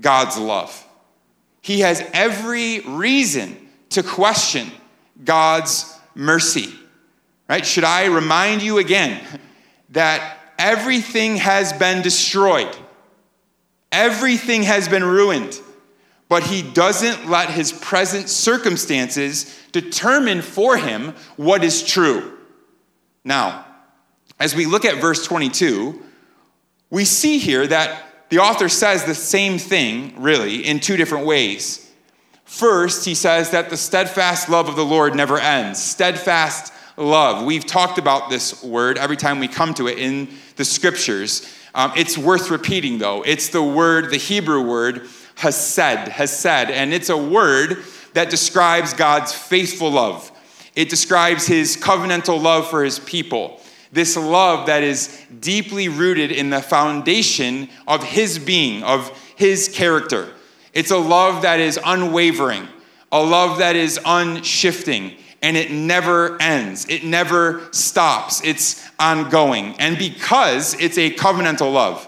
God's 0.00 0.38
love. 0.38 0.82
He 1.60 1.80
has 1.80 2.02
every 2.14 2.80
reason 2.80 3.68
to 3.90 4.02
question 4.02 4.70
God's 5.24 5.98
mercy. 6.14 6.72
Right? 7.48 7.66
Should 7.66 7.84
I 7.84 8.06
remind 8.06 8.62
you 8.62 8.78
again 8.78 9.20
that 9.90 10.38
everything 10.58 11.36
has 11.36 11.72
been 11.72 12.02
destroyed? 12.02 12.76
Everything 13.90 14.62
has 14.62 14.88
been 14.88 15.04
ruined. 15.04 15.60
But 16.28 16.44
he 16.44 16.62
doesn't 16.62 17.28
let 17.28 17.50
his 17.50 17.72
present 17.72 18.28
circumstances 18.28 19.52
determine 19.72 20.42
for 20.42 20.76
him 20.76 21.14
what 21.36 21.64
is 21.64 21.82
true. 21.82 22.38
Now, 23.24 23.66
as 24.38 24.54
we 24.54 24.66
look 24.66 24.84
at 24.84 25.00
verse 25.00 25.26
22, 25.26 26.00
we 26.88 27.04
see 27.04 27.38
here 27.38 27.66
that 27.66 28.28
the 28.28 28.38
author 28.38 28.68
says 28.68 29.04
the 29.04 29.14
same 29.14 29.58
thing, 29.58 30.22
really, 30.22 30.64
in 30.64 30.78
two 30.78 30.96
different 30.96 31.26
ways. 31.26 31.89
First, 32.50 33.04
he 33.04 33.14
says 33.14 33.50
that 33.52 33.70
the 33.70 33.76
steadfast 33.76 34.48
love 34.48 34.68
of 34.68 34.74
the 34.74 34.84
Lord 34.84 35.14
never 35.14 35.38
ends. 35.38 35.80
Steadfast 35.80 36.72
love. 36.96 37.44
We've 37.44 37.64
talked 37.64 37.96
about 37.96 38.28
this 38.28 38.62
word 38.62 38.98
every 38.98 39.16
time 39.16 39.38
we 39.38 39.46
come 39.46 39.72
to 39.74 39.86
it 39.86 39.98
in 39.98 40.28
the 40.56 40.64
scriptures. 40.64 41.48
Um, 41.76 41.92
it's 41.96 42.18
worth 42.18 42.50
repeating, 42.50 42.98
though. 42.98 43.22
It's 43.22 43.50
the 43.50 43.62
word, 43.62 44.10
the 44.10 44.18
Hebrew 44.18 44.62
word, 44.62 45.08
hesed, 45.36 46.08
hesed, 46.08 46.70
and 46.70 46.92
it's 46.92 47.08
a 47.08 47.16
word 47.16 47.84
that 48.14 48.30
describes 48.30 48.94
God's 48.94 49.32
faithful 49.32 49.92
love. 49.92 50.30
It 50.74 50.90
describes 50.90 51.46
his 51.46 51.76
covenantal 51.76 52.42
love 52.42 52.68
for 52.68 52.82
his 52.82 52.98
people. 52.98 53.60
This 53.92 54.16
love 54.16 54.66
that 54.66 54.82
is 54.82 55.24
deeply 55.38 55.88
rooted 55.88 56.32
in 56.32 56.50
the 56.50 56.60
foundation 56.60 57.70
of 57.86 58.02
his 58.02 58.40
being, 58.40 58.82
of 58.82 59.08
his 59.36 59.68
character. 59.68 60.34
It's 60.72 60.90
a 60.90 60.98
love 60.98 61.42
that 61.42 61.60
is 61.60 61.78
unwavering, 61.84 62.68
a 63.10 63.22
love 63.22 63.58
that 63.58 63.76
is 63.76 63.98
unshifting, 64.04 65.16
and 65.42 65.56
it 65.56 65.70
never 65.70 66.40
ends. 66.40 66.86
It 66.88 67.04
never 67.04 67.62
stops. 67.72 68.42
It's 68.44 68.86
ongoing. 68.98 69.74
And 69.78 69.98
because 69.98 70.74
it's 70.80 70.98
a 70.98 71.10
covenantal 71.10 71.72
love, 71.72 72.06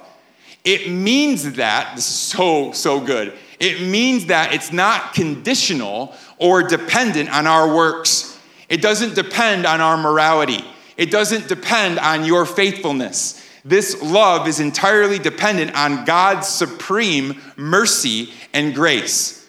it 0.65 0.91
means 0.91 1.55
that, 1.55 1.97
this 1.97 2.09
is 2.09 2.15
so, 2.15 2.73
so 2.73 3.01
good, 3.01 3.33
it 3.59 3.81
means 3.81 4.27
that 4.27 4.53
it's 4.53 4.73
not 4.73 5.15
conditional 5.15 6.15
or 6.39 6.63
dependent 6.63 7.35
on 7.35 7.47
our 7.47 7.75
works. 7.75 8.39
It 8.69 8.81
doesn't 8.81 9.15
depend 9.15 9.67
on 9.67 9.81
our 9.81 9.97
morality. 9.97 10.65
It 10.97 11.11
doesn't 11.11 11.49
depend 11.49 11.99
on 11.99 12.25
your 12.25 12.47
faithfulness. 12.47 13.42
This 13.65 14.03
love 14.03 14.49
is 14.49 14.61
entirely 14.61 15.19
dependent 15.19 15.75
on 15.77 16.05
God's 16.05 16.49
supreme 16.49 17.41
mercy 17.57 18.33
and 18.53 18.75
grace. 18.75 19.49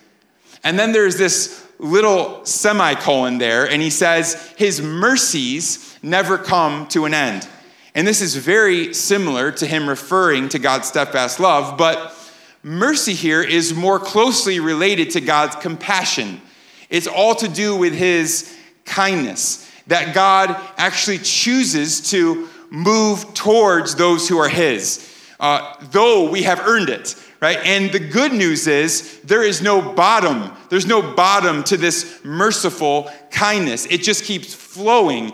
And 0.63 0.77
then 0.77 0.91
there's 0.91 1.17
this 1.17 1.65
little 1.79 2.45
semicolon 2.45 3.37
there, 3.37 3.69
and 3.69 3.81
he 3.81 3.89
says, 3.89 4.53
His 4.57 4.81
mercies 4.81 5.97
never 6.01 6.37
come 6.37 6.87
to 6.89 7.05
an 7.05 7.13
end. 7.13 7.47
And 7.95 8.07
this 8.07 8.21
is 8.21 8.35
very 8.35 8.93
similar 8.93 9.51
to 9.51 9.67
him 9.67 9.87
referring 9.87 10.49
to 10.49 10.59
God's 10.59 10.87
steadfast 10.87 11.39
love, 11.39 11.77
but 11.77 12.15
mercy 12.63 13.13
here 13.13 13.41
is 13.41 13.73
more 13.73 13.99
closely 13.99 14.59
related 14.59 15.11
to 15.11 15.21
God's 15.21 15.55
compassion. 15.57 16.41
It's 16.89 17.07
all 17.07 17.35
to 17.35 17.47
do 17.47 17.75
with 17.75 17.93
his 17.93 18.57
kindness, 18.85 19.69
that 19.87 20.15
God 20.15 20.59
actually 20.77 21.19
chooses 21.19 22.09
to 22.11 22.47
move 22.73 23.33
towards 23.35 23.95
those 23.95 24.27
who 24.27 24.39
are 24.39 24.49
his, 24.49 25.09
uh, 25.39 25.75
though 25.91 26.29
we 26.29 26.41
have 26.43 26.59
earned 26.67 26.89
it. 26.89 27.15
Right? 27.39 27.59
And 27.65 27.91
the 27.91 27.99
good 27.99 28.31
news 28.31 28.67
is 28.67 29.19
there 29.25 29.43
is 29.43 29.61
no 29.61 29.81
bottom. 29.81 30.53
There's 30.69 30.85
no 30.85 31.01
bottom 31.01 31.63
to 31.65 31.75
this 31.75 32.21
merciful 32.23 33.11
kindness. 33.31 33.85
It 33.87 34.01
just 34.01 34.23
keeps 34.23 34.53
flowing, 34.53 35.33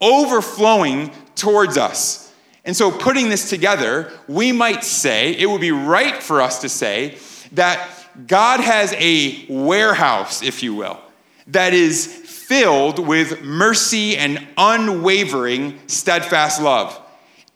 overflowing 0.00 1.10
towards 1.34 1.76
us. 1.76 2.32
And 2.64 2.74
so, 2.74 2.90
putting 2.90 3.28
this 3.28 3.50
together, 3.50 4.10
we 4.28 4.50
might 4.50 4.82
say, 4.82 5.32
it 5.32 5.46
would 5.46 5.60
be 5.60 5.72
right 5.72 6.22
for 6.22 6.40
us 6.40 6.62
to 6.62 6.70
say, 6.70 7.18
that 7.52 7.86
God 8.26 8.60
has 8.60 8.94
a 8.96 9.44
warehouse, 9.48 10.42
if 10.42 10.62
you 10.62 10.74
will, 10.74 11.00
that 11.48 11.74
is 11.74 12.21
filled 12.52 12.98
with 12.98 13.42
mercy 13.42 14.14
and 14.14 14.46
unwavering, 14.58 15.80
steadfast 15.86 16.60
love. 16.60 17.00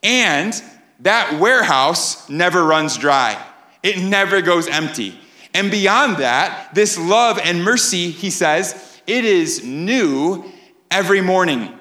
And 0.03 0.55
that 1.01 1.39
warehouse 1.39 2.27
never 2.31 2.65
runs 2.65 2.97
dry, 2.97 3.39
it 3.83 3.99
never 3.99 4.41
goes 4.41 4.67
empty. 4.69 5.21
And 5.53 5.71
beyond 5.71 6.17
that, 6.17 6.75
this 6.75 6.99
love 6.99 7.39
and 7.45 7.63
mercy, 7.63 8.11
he 8.11 8.31
says, 8.31 8.99
it 9.07 9.27
is 9.27 9.63
new 9.63 10.51
every 10.91 11.21
morning. 11.21 11.79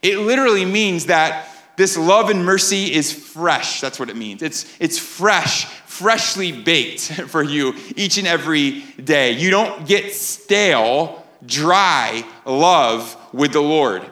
It 0.00 0.20
literally 0.20 0.64
means 0.64 1.04
that 1.06 1.46
this 1.76 1.98
love 1.98 2.30
and 2.30 2.46
mercy 2.46 2.94
is 2.94 3.12
fresh. 3.12 3.82
That's 3.82 4.00
what 4.00 4.08
it 4.08 4.16
means. 4.16 4.40
It's, 4.40 4.74
it's 4.80 4.98
fresh, 4.98 5.66
freshly 5.66 6.50
baked 6.50 7.00
for 7.28 7.42
you 7.42 7.74
each 7.94 8.16
and 8.16 8.26
every 8.26 8.80
day. 9.04 9.32
You 9.32 9.50
don't 9.50 9.86
get 9.86 10.14
stale, 10.14 11.23
dry 11.46 12.24
love 12.44 13.16
with 13.32 13.52
the 13.52 13.60
Lord. 13.60 14.02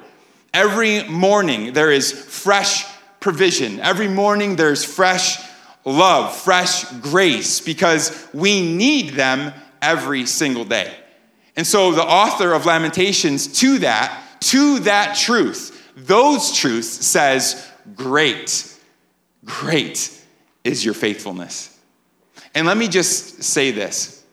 Every 0.53 1.05
morning 1.05 1.73
there 1.73 1.90
is 1.90 2.12
fresh 2.12 2.85
provision. 3.21 3.81
Every 3.81 4.09
morning 4.09 4.57
there's 4.57 4.85
fresh 4.85 5.38
love, 5.85 6.37
fresh 6.37 6.85
grace, 7.01 7.61
because 7.61 8.29
we 8.33 8.75
need 8.75 9.11
them 9.11 9.53
every 9.81 10.27
single 10.27 10.64
day. 10.64 10.92
And 11.57 11.66
so 11.66 11.92
the 11.92 12.05
author 12.05 12.53
of 12.53 12.66
Lamentations 12.66 13.61
to 13.61 13.79
that, 13.79 14.23
to 14.40 14.81
that 14.81 15.16
truth, 15.16 15.90
those 15.97 16.53
truths 16.53 16.88
says, 16.88 17.68
Great, 17.95 18.79
great 19.45 20.25
is 20.64 20.85
your 20.85 20.95
faithfulness. 20.95 21.79
And 22.55 22.66
let 22.66 22.77
me 22.77 22.88
just 22.88 23.42
say 23.42 23.71
this 23.71 24.25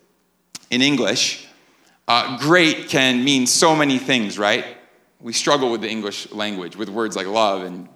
in 0.69 0.81
English, 0.81 1.47
uh, 2.09 2.39
great 2.39 2.89
can 2.89 3.23
mean 3.23 3.45
so 3.45 3.75
many 3.75 3.99
things, 3.99 4.39
right? 4.39 4.65
We 5.21 5.31
struggle 5.31 5.69
with 5.69 5.81
the 5.81 5.89
English 5.89 6.31
language 6.31 6.75
with 6.75 6.89
words 6.89 7.15
like 7.15 7.27
love 7.27 7.61
and 7.61 7.87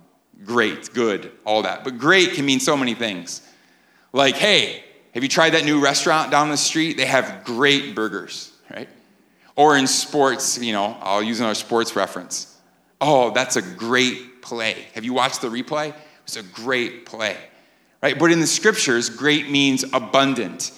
great, 0.45 0.93
good, 0.93 1.31
all 1.45 1.63
that. 1.63 1.83
But 1.83 1.97
great 1.97 2.33
can 2.33 2.45
mean 2.45 2.59
so 2.59 2.77
many 2.77 2.93
things. 2.93 3.41
Like, 4.11 4.35
hey, 4.35 4.83
have 5.15 5.23
you 5.23 5.29
tried 5.29 5.51
that 5.51 5.65
new 5.65 5.83
restaurant 5.83 6.29
down 6.29 6.49
the 6.49 6.57
street? 6.57 6.95
They 6.95 7.07
have 7.07 7.43
great 7.43 7.95
burgers, 7.95 8.51
right? 8.69 8.87
Or 9.55 9.77
in 9.77 9.87
sports, 9.87 10.59
you 10.59 10.73
know, 10.73 10.95
I'll 11.01 11.23
use 11.23 11.39
another 11.39 11.55
sports 11.55 11.95
reference. 11.95 12.55
Oh, 13.01 13.31
that's 13.31 13.55
a 13.55 13.63
great 13.63 14.43
play. 14.43 14.85
Have 14.93 15.03
you 15.03 15.13
watched 15.13 15.41
the 15.41 15.47
replay? 15.49 15.91
It's 16.23 16.37
a 16.37 16.43
great 16.43 17.07
play. 17.07 17.35
Right? 18.03 18.19
But 18.19 18.31
in 18.31 18.39
the 18.39 18.47
scriptures, 18.47 19.09
great 19.09 19.49
means 19.49 19.83
abundant. 19.91 20.71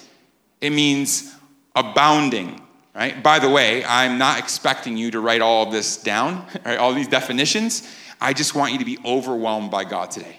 It 0.62 0.70
means 0.70 1.36
abounding. 1.76 2.62
Right? 2.96 3.22
By 3.22 3.40
the 3.40 3.50
way, 3.50 3.84
I'm 3.84 4.18
not 4.18 4.40
expecting 4.40 4.96
you 4.96 5.12
to 5.12 5.20
write 5.20 5.42
all 5.42 5.68
of 5.68 5.74
this 5.74 5.98
down, 5.98 6.46
right? 6.66 6.78
all 6.78 6.94
these 6.94 7.10
definitions. 7.10 7.94
I 8.22 8.32
just 8.32 8.56
want 8.56 8.72
you 8.72 8.80
to 8.80 8.86
be 8.86 8.98
overwhelmed 9.04 9.70
by 9.70 9.84
God 9.84 10.12
today. 10.12 10.38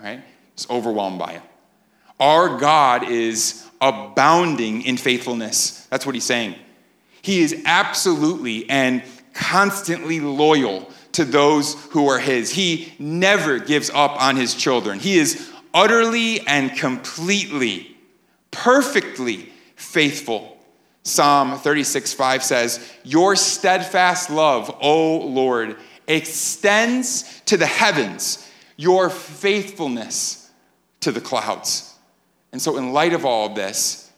Right? 0.00 0.22
Just 0.54 0.70
overwhelmed 0.70 1.18
by 1.18 1.32
it. 1.32 1.42
Our 2.20 2.58
God 2.58 3.10
is 3.10 3.68
abounding 3.80 4.82
in 4.82 4.96
faithfulness. 4.96 5.86
That's 5.90 6.06
what 6.06 6.14
he's 6.14 6.24
saying. 6.24 6.54
He 7.22 7.40
is 7.40 7.62
absolutely 7.66 8.70
and 8.70 9.02
constantly 9.34 10.20
loyal 10.20 10.88
to 11.12 11.24
those 11.24 11.74
who 11.86 12.08
are 12.08 12.18
his. 12.18 12.50
He 12.50 12.92
never 12.98 13.58
gives 13.58 13.90
up 13.90 14.20
on 14.22 14.36
his 14.36 14.54
children. 14.54 15.00
He 15.00 15.18
is 15.18 15.50
utterly 15.74 16.40
and 16.46 16.74
completely, 16.76 17.96
perfectly 18.50 19.52
faithful. 19.74 20.55
Psalm 21.06 21.56
36 21.56 22.12
5 22.14 22.42
says, 22.42 22.92
Your 23.04 23.36
steadfast 23.36 24.28
love, 24.28 24.76
O 24.80 25.18
Lord, 25.18 25.76
extends 26.08 27.42
to 27.42 27.56
the 27.56 27.66
heavens, 27.66 28.50
your 28.76 29.08
faithfulness 29.08 30.50
to 31.00 31.12
the 31.12 31.20
clouds. 31.20 31.94
And 32.50 32.60
so, 32.60 32.76
in 32.76 32.92
light 32.92 33.12
of 33.12 33.24
all 33.24 33.46
of 33.46 33.54
this, 33.54 34.10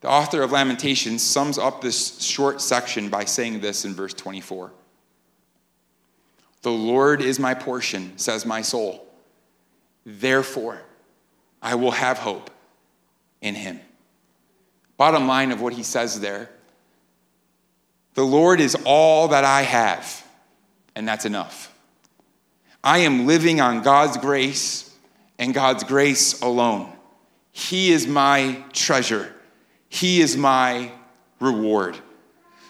the 0.00 0.08
author 0.08 0.40
of 0.40 0.50
Lamentations 0.50 1.22
sums 1.22 1.58
up 1.58 1.82
this 1.82 2.18
short 2.22 2.62
section 2.62 3.10
by 3.10 3.26
saying 3.26 3.60
this 3.60 3.84
in 3.84 3.92
verse 3.92 4.14
24 4.14 4.72
The 6.62 6.72
Lord 6.72 7.20
is 7.20 7.38
my 7.38 7.52
portion, 7.52 8.16
says 8.16 8.46
my 8.46 8.62
soul. 8.62 9.06
Therefore, 10.06 10.80
I 11.60 11.74
will 11.74 11.90
have 11.90 12.16
hope 12.16 12.50
in 13.42 13.54
him. 13.54 13.78
Bottom 14.96 15.26
line 15.26 15.50
of 15.52 15.60
what 15.60 15.72
he 15.72 15.82
says 15.82 16.20
there 16.20 16.50
the 18.14 18.24
Lord 18.24 18.60
is 18.60 18.76
all 18.84 19.28
that 19.28 19.44
I 19.44 19.62
have, 19.62 20.24
and 20.94 21.06
that's 21.06 21.24
enough. 21.24 21.72
I 22.82 22.98
am 22.98 23.26
living 23.26 23.60
on 23.60 23.82
God's 23.82 24.16
grace 24.18 24.94
and 25.38 25.52
God's 25.52 25.82
grace 25.82 26.40
alone. 26.40 26.92
He 27.50 27.92
is 27.92 28.06
my 28.06 28.62
treasure. 28.72 29.34
He 29.88 30.20
is 30.20 30.36
my 30.36 30.92
reward. 31.40 31.98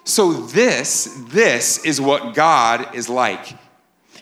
So 0.04 0.32
this, 0.32 1.10
this 1.28 1.84
is 1.84 2.00
what 2.00 2.34
God 2.34 2.94
is 2.94 3.08
like. 3.08 3.56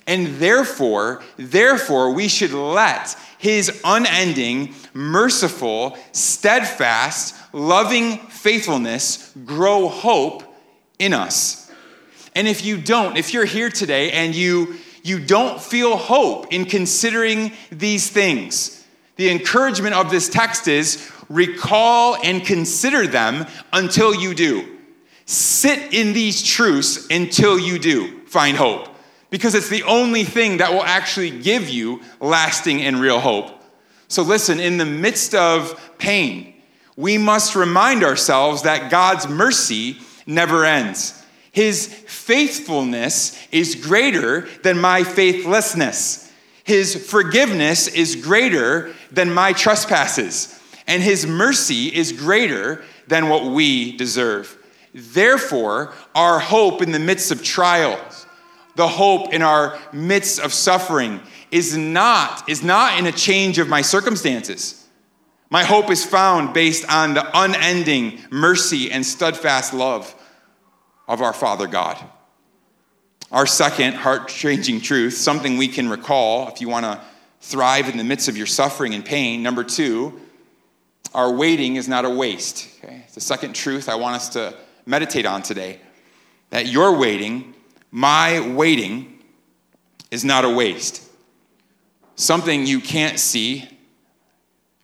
And 0.06 0.38
therefore, 0.38 1.22
therefore, 1.36 2.12
we 2.12 2.26
should 2.28 2.52
let 2.52 3.16
his 3.38 3.80
unending, 3.84 4.74
merciful, 4.94 5.96
steadfast, 6.12 7.36
loving 7.52 8.18
faithfulness 8.28 9.32
grow 9.44 9.88
hope 9.88 10.42
in 10.98 11.12
us. 11.14 11.70
And 12.34 12.48
if 12.48 12.64
you 12.64 12.78
don't, 12.78 13.16
if 13.16 13.34
you're 13.34 13.44
here 13.44 13.70
today 13.70 14.10
and 14.12 14.34
you 14.34 14.76
you 15.02 15.18
don't 15.18 15.60
feel 15.60 15.96
hope 15.96 16.52
in 16.52 16.64
considering 16.64 17.52
these 17.70 18.08
things, 18.08 18.86
the 19.16 19.30
encouragement 19.30 19.94
of 19.94 20.10
this 20.10 20.28
text 20.28 20.68
is 20.68 21.10
recall 21.28 22.16
and 22.22 22.44
consider 22.44 23.06
them 23.06 23.46
until 23.72 24.14
you 24.14 24.34
do. 24.34 24.78
Sit 25.26 25.92
in 25.92 26.12
these 26.12 26.42
truths 26.42 27.06
until 27.10 27.58
you 27.58 27.78
do 27.78 28.20
find 28.26 28.56
hope, 28.56 28.88
because 29.30 29.54
it's 29.54 29.68
the 29.68 29.82
only 29.84 30.24
thing 30.24 30.58
that 30.58 30.72
will 30.72 30.84
actually 30.84 31.30
give 31.30 31.68
you 31.68 32.00
lasting 32.20 32.80
and 32.82 33.00
real 33.00 33.18
hope. 33.18 33.50
So, 34.08 34.22
listen, 34.22 34.60
in 34.60 34.78
the 34.78 34.86
midst 34.86 35.34
of 35.34 35.80
pain, 35.98 36.51
we 36.96 37.18
must 37.18 37.54
remind 37.54 38.04
ourselves 38.04 38.62
that 38.62 38.90
God's 38.90 39.28
mercy 39.28 39.98
never 40.26 40.64
ends. 40.64 41.24
His 41.50 41.86
faithfulness 41.86 43.38
is 43.52 43.74
greater 43.74 44.48
than 44.62 44.80
my 44.80 45.04
faithlessness. 45.04 46.32
His 46.64 47.10
forgiveness 47.10 47.88
is 47.88 48.16
greater 48.16 48.94
than 49.10 49.34
my 49.34 49.52
trespasses, 49.52 50.58
and 50.86 51.02
his 51.02 51.26
mercy 51.26 51.86
is 51.94 52.12
greater 52.12 52.82
than 53.08 53.28
what 53.28 53.44
we 53.44 53.96
deserve. 53.96 54.56
Therefore, 54.94 55.92
our 56.14 56.38
hope 56.38 56.82
in 56.82 56.92
the 56.92 56.98
midst 56.98 57.30
of 57.30 57.42
trials, 57.42 58.26
the 58.76 58.88
hope 58.88 59.32
in 59.32 59.42
our 59.42 59.78
midst 59.92 60.40
of 60.40 60.52
suffering, 60.52 61.20
is 61.50 61.76
not, 61.76 62.48
is 62.48 62.62
not 62.62 62.98
in 62.98 63.06
a 63.06 63.12
change 63.12 63.58
of 63.58 63.68
my 63.68 63.82
circumstances. 63.82 64.81
My 65.52 65.64
hope 65.64 65.90
is 65.90 66.02
found 66.02 66.54
based 66.54 66.90
on 66.90 67.12
the 67.12 67.28
unending 67.38 68.20
mercy 68.30 68.90
and 68.90 69.04
steadfast 69.04 69.74
love 69.74 70.14
of 71.06 71.20
our 71.20 71.34
Father 71.34 71.66
God. 71.66 71.98
Our 73.30 73.44
second 73.44 73.92
heart 73.92 74.28
changing 74.28 74.80
truth, 74.80 75.12
something 75.12 75.58
we 75.58 75.68
can 75.68 75.90
recall 75.90 76.48
if 76.48 76.62
you 76.62 76.70
want 76.70 76.86
to 76.86 76.98
thrive 77.42 77.90
in 77.90 77.98
the 77.98 78.02
midst 78.02 78.28
of 78.28 78.36
your 78.38 78.46
suffering 78.46 78.94
and 78.94 79.04
pain. 79.04 79.42
Number 79.42 79.62
two, 79.62 80.18
our 81.12 81.30
waiting 81.30 81.76
is 81.76 81.86
not 81.86 82.06
a 82.06 82.10
waste. 82.10 82.70
Okay? 82.82 83.04
The 83.12 83.20
second 83.20 83.52
truth 83.52 83.90
I 83.90 83.96
want 83.96 84.16
us 84.16 84.30
to 84.30 84.54
meditate 84.86 85.26
on 85.26 85.42
today 85.42 85.80
that 86.48 86.66
your 86.66 86.96
waiting, 86.96 87.54
my 87.90 88.40
waiting, 88.54 89.22
is 90.10 90.24
not 90.24 90.46
a 90.46 90.50
waste. 90.50 91.06
Something 92.16 92.66
you 92.66 92.80
can't 92.80 93.18
see 93.18 93.68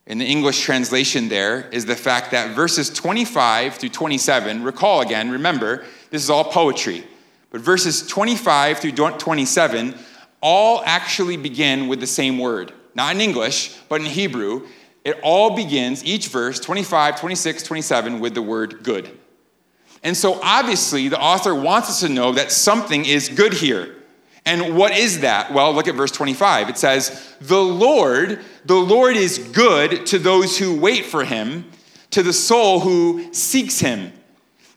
in 0.09 0.17
the 0.17 0.25
English 0.25 0.63
translation 0.63 1.29
there 1.29 1.69
is 1.71 1.85
the 1.85 1.95
fact 1.95 2.31
that 2.31 2.57
verses 2.57 2.89
25 2.89 3.75
through 3.75 3.91
27, 3.91 4.63
recall 4.65 5.03
again, 5.03 5.31
remember, 5.31 5.85
this 6.11 6.23
is 6.23 6.31
all 6.31 6.45
poetry. 6.45 7.05
But 7.51 7.61
verses 7.61 8.07
25 8.07 8.79
through 8.79 8.93
27 8.93 9.95
all 10.41 10.83
actually 10.87 11.37
begin 11.37 11.89
with 11.89 12.01
the 12.01 12.07
same 12.07 12.39
word. 12.39 12.73
Not 12.95 13.15
in 13.15 13.21
English, 13.21 13.77
but 13.91 14.01
in 14.01 14.07
Hebrew. 14.07 14.67
It 15.05 15.19
all 15.23 15.55
begins, 15.55 16.03
each 16.05 16.29
verse, 16.29 16.59
25, 16.59 17.21
26, 17.21 17.63
27, 17.63 18.19
with 18.19 18.35
the 18.35 18.43
word 18.43 18.83
good. 18.83 19.11
And 20.03 20.17
so 20.17 20.41
obviously, 20.43 21.09
the 21.09 21.21
author 21.21 21.55
wants 21.55 21.91
us 21.91 22.01
to 22.01 22.09
know 22.09 22.33
that 22.33 22.51
something 22.51 23.05
is 23.05 23.29
good 23.29 23.53
here. 23.53 23.95
And 24.45 24.77
what 24.77 24.97
is 24.97 25.21
that? 25.21 25.53
Well, 25.53 25.73
look 25.73 25.89
at 25.89 25.95
verse 25.95 26.13
25. 26.13 26.71
It 26.71 26.79
says, 26.79 27.35
The 27.41 27.63
Lord, 27.63 28.41
the 28.65 28.77
Lord 28.77 29.17
is 29.17 29.39
good 29.39 30.07
to 30.07 30.19
those 30.19 30.59
who 30.59 30.79
wait 30.79 31.05
for 31.05 31.25
him, 31.25 31.71
to 32.11 32.23
the 32.23 32.33
soul 32.33 32.81
who 32.81 33.33
seeks 33.33 33.81
him. 33.81 34.13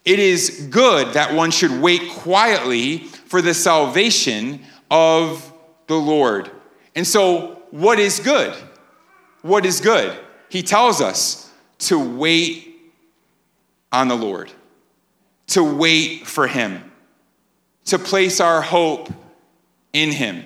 It 0.04 0.20
is 0.20 0.68
good 0.70 1.14
that 1.14 1.34
one 1.34 1.52
should 1.52 1.82
wait 1.82 2.10
quietly 2.10 3.00
for 3.00 3.42
the 3.42 3.54
salvation 3.54 4.62
of 4.90 5.54
the 5.88 5.96
Lord. 5.96 6.52
And 6.96 7.06
so, 7.06 7.62
what 7.72 8.00
is 8.00 8.20
good? 8.20 8.54
What 9.42 9.66
is 9.66 9.80
good? 9.80 10.18
He 10.50 10.64
tells 10.64 11.02
us 11.02 11.50
to 11.80 12.18
wait 12.18 12.76
on 13.92 14.08
the 14.08 14.16
Lord, 14.16 14.52
to 15.48 15.64
wait 15.64 16.28
for 16.28 16.48
Him, 16.48 16.92
to 17.86 17.98
place 17.98 18.40
our 18.40 18.62
hope 18.62 19.12
in 19.94 20.12
Him. 20.12 20.46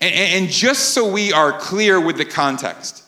And, 0.00 0.14
and 0.14 0.48
just 0.48 0.90
so 0.90 1.10
we 1.10 1.32
are 1.32 1.58
clear 1.58 2.00
with 2.00 2.16
the 2.16 2.24
context, 2.24 3.04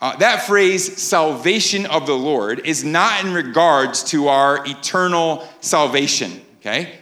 uh, 0.00 0.16
that 0.16 0.42
phrase, 0.46 1.00
salvation 1.00 1.86
of 1.86 2.06
the 2.06 2.14
Lord, 2.14 2.66
is 2.66 2.82
not 2.82 3.24
in 3.24 3.32
regards 3.32 4.02
to 4.04 4.28
our 4.28 4.66
eternal 4.66 5.48
salvation, 5.60 6.40
okay? 6.58 6.98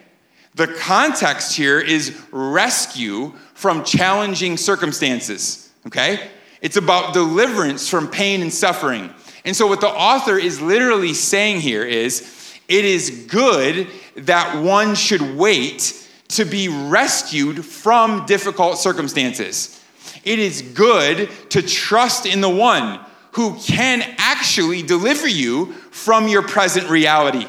The 0.54 0.66
context 0.66 1.56
here 1.56 1.80
is 1.80 2.20
rescue 2.30 3.32
from 3.54 3.84
challenging 3.84 4.58
circumstances, 4.58 5.72
okay? 5.86 6.28
It's 6.60 6.76
about 6.76 7.14
deliverance 7.14 7.88
from 7.88 8.08
pain 8.08 8.42
and 8.42 8.52
suffering. 8.52 9.08
And 9.46 9.56
so, 9.56 9.66
what 9.66 9.80
the 9.80 9.88
author 9.88 10.36
is 10.36 10.60
literally 10.60 11.14
saying 11.14 11.60
here 11.60 11.84
is 11.84 12.58
it 12.68 12.84
is 12.84 13.26
good 13.30 13.88
that 14.16 14.62
one 14.62 14.94
should 14.94 15.36
wait 15.36 15.99
to 16.30 16.44
be 16.44 16.68
rescued 16.68 17.64
from 17.64 18.24
difficult 18.26 18.78
circumstances. 18.78 19.80
It 20.24 20.38
is 20.38 20.62
good 20.62 21.28
to 21.50 21.62
trust 21.62 22.26
in 22.26 22.40
the 22.40 22.48
one 22.48 23.00
who 23.32 23.58
can 23.58 24.02
actually 24.18 24.82
deliver 24.82 25.28
you 25.28 25.72
from 25.90 26.28
your 26.28 26.42
present 26.42 26.88
reality. 26.88 27.46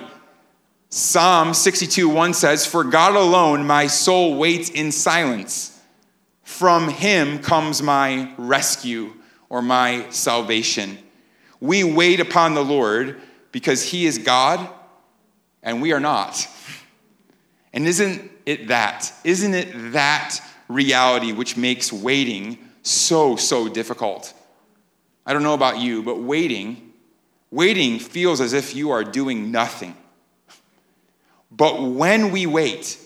Psalm 0.90 1.54
62 1.54 2.10
1 2.10 2.34
says, 2.34 2.66
For 2.66 2.84
God 2.84 3.16
alone 3.16 3.66
my 3.66 3.88
soul 3.88 4.38
waits 4.38 4.70
in 4.70 4.92
silence. 4.92 5.80
From 6.44 6.90
him 6.90 7.40
comes 7.40 7.82
my 7.82 8.34
rescue 8.38 9.14
or 9.50 9.62
my 9.62 10.10
salvation. 10.10 10.98
We 11.60 11.84
wait 11.84 12.20
upon 12.20 12.56
the 12.56 12.64
Lord 12.64 13.22
because 13.52 13.84
he 13.84 14.06
is 14.06 14.18
God 14.18 14.70
and 15.64 15.82
we 15.82 15.94
are 15.94 16.00
not. 16.00 16.48
And 17.74 17.88
isn't 17.88 18.31
it 18.46 18.68
that? 18.68 19.12
Isn't 19.24 19.54
it 19.54 19.94
that 19.94 20.40
reality 20.72 21.32
which 21.32 21.58
makes 21.58 21.92
waiting 21.92 22.58
so, 22.82 23.36
so 23.36 23.68
difficult. 23.68 24.34
I 25.26 25.34
don't 25.34 25.44
know 25.44 25.54
about 25.54 25.80
you, 25.80 26.02
but 26.02 26.20
waiting, 26.20 26.94
waiting 27.52 28.00
feels 28.00 28.42
as 28.42 28.54
if 28.54 28.76
you 28.76 28.92
are 28.92 29.04
doing 29.04 29.52
nothing. 29.52 29.96
But 31.52 31.82
when 31.82 32.32
we 32.32 32.48
wait, 32.48 32.98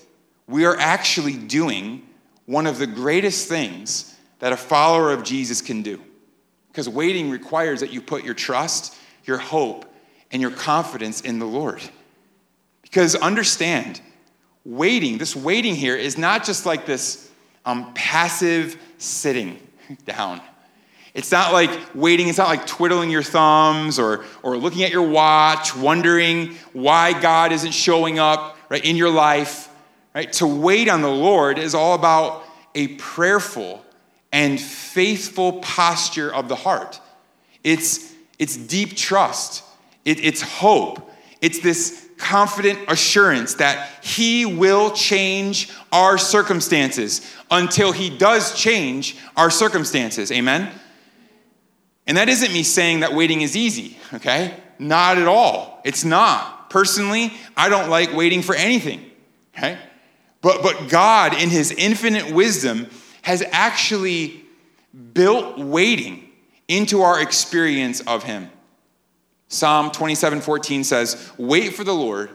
we 0.48 0.65
are 0.65 0.78
actually 0.78 1.34
doing 1.34 2.08
one 2.45 2.67
of 2.67 2.78
the 2.78 2.88
greatest 2.88 3.50
things 3.50 4.15
that 4.39 4.54
a 4.54 4.58
follower 4.58 5.12
of 5.12 5.24
Jesus 5.24 5.62
can 5.62 5.82
do. 5.82 6.00
Because 6.67 6.88
waiting 6.88 7.32
requires 7.32 7.80
that 7.80 7.91
you 7.91 8.02
put 8.02 8.24
your 8.24 8.34
trust, 8.34 8.95
your 9.24 9.38
hope, 9.38 9.86
and 10.32 10.41
your 10.41 10.52
confidence 10.52 11.21
in 11.21 11.39
the 11.39 11.45
Lord. 11.45 11.82
Because 12.82 13.15
understand, 13.15 14.02
waiting, 14.65 15.17
this 15.17 15.36
waiting 15.36 15.75
here 15.75 15.95
is 15.95 16.17
not 16.17 16.43
just 16.43 16.65
like 16.65 16.86
this 16.86 17.30
um, 17.65 17.93
passive 17.93 18.78
sitting 18.97 19.60
down. 20.06 20.41
It's 21.13 21.32
not 21.32 21.54
like 21.54 21.71
waiting, 21.95 22.28
it's 22.28 22.38
not 22.38 22.49
like 22.49 22.67
twiddling 22.67 23.10
your 23.10 23.23
thumbs 23.23 23.99
or, 23.99 24.25
or 24.43 24.58
looking 24.58 24.84
at 24.84 24.91
your 24.91 25.08
watch, 25.08 25.73
wondering 25.73 26.56
why 26.73 27.19
God 27.19 27.54
isn't 27.54 27.71
showing 27.71 28.19
up 28.19 28.58
right, 28.67 28.84
in 28.84 28.97
your 28.97 29.10
life. 29.10 29.69
Right? 30.13 30.32
To 30.34 30.47
wait 30.47 30.89
on 30.89 31.01
the 31.01 31.10
Lord 31.10 31.58
is 31.58 31.73
all 31.73 31.93
about 31.93 32.43
a 32.73 32.89
prayerful 32.89 33.82
and 34.34 34.60
faithful 34.60 35.62
posture 35.62 36.34
of 36.34 36.49
the 36.49 36.56
heart. 36.56 36.99
It's, 37.63 38.13
it's 38.38 38.58
deep 38.58 38.97
trust, 38.97 39.63
it, 40.04 40.23
it's 40.23 40.41
hope, 40.41 41.10
it's 41.41 41.60
this 41.60 42.05
confident 42.17 42.80
assurance 42.88 43.56
that 43.56 43.89
He 44.04 44.45
will 44.45 44.91
change 44.91 45.71
our 45.91 46.17
circumstances 46.17 47.21
until 47.51 47.91
He 47.91 48.10
does 48.10 48.56
change 48.56 49.17
our 49.36 49.49
circumstances. 49.49 50.32
Amen? 50.32 50.71
And 52.08 52.17
that 52.17 52.30
isn't 52.30 52.54
me 52.54 52.63
saying 52.63 52.99
that 52.99 53.13
waiting 53.13 53.41
is 53.41 53.56
easy, 53.56 53.97
okay? 54.13 54.56
Not 54.78 55.17
at 55.17 55.28
all. 55.28 55.82
It's 55.84 56.06
not. 56.06 56.69
Personally, 56.69 57.34
I 57.58 57.69
don't 57.69 57.89
like 57.89 58.13
waiting 58.13 58.41
for 58.41 58.54
anything, 58.56 59.10
okay? 59.58 59.78
But, 60.41 60.62
but 60.62 60.89
God, 60.89 61.34
in 61.41 61.49
His 61.49 61.71
infinite 61.71 62.32
wisdom, 62.32 62.88
has 63.23 63.43
actually 63.51 64.43
built 65.13 65.58
waiting 65.58 66.30
into 66.67 67.01
our 67.01 67.19
experience 67.19 68.01
of 68.01 68.23
Him. 68.23 68.49
Psalm 69.47 69.91
27 69.91 70.41
14 70.41 70.84
says, 70.84 71.31
Wait 71.38 71.73
for 71.73 71.84
the 71.84 71.93
Lord, 71.93 72.29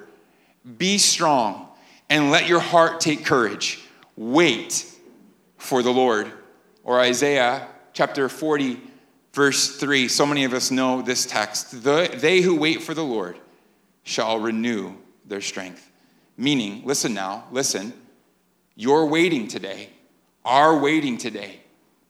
be 0.78 0.98
strong, 0.98 1.68
and 2.08 2.30
let 2.30 2.48
your 2.48 2.60
heart 2.60 3.00
take 3.00 3.24
courage. 3.24 3.80
Wait 4.16 4.86
for 5.56 5.82
the 5.82 5.92
Lord. 5.92 6.30
Or 6.84 7.00
Isaiah 7.00 7.68
chapter 7.92 8.28
40, 8.28 8.80
verse 9.32 9.76
3. 9.76 10.08
So 10.08 10.26
many 10.26 10.44
of 10.44 10.52
us 10.52 10.70
know 10.70 11.02
this 11.02 11.26
text. 11.26 11.82
The, 11.82 12.10
they 12.20 12.40
who 12.40 12.56
wait 12.56 12.82
for 12.82 12.94
the 12.94 13.04
Lord 13.04 13.38
shall 14.02 14.38
renew 14.38 14.94
their 15.26 15.40
strength. 15.40 15.90
Meaning, 16.36 16.82
listen 16.84 17.12
now, 17.12 17.44
listen, 17.52 17.92
your 18.74 19.06
waiting 19.06 19.46
today, 19.46 19.90
our 20.44 20.78
waiting 20.78 21.18
today, 21.18 21.60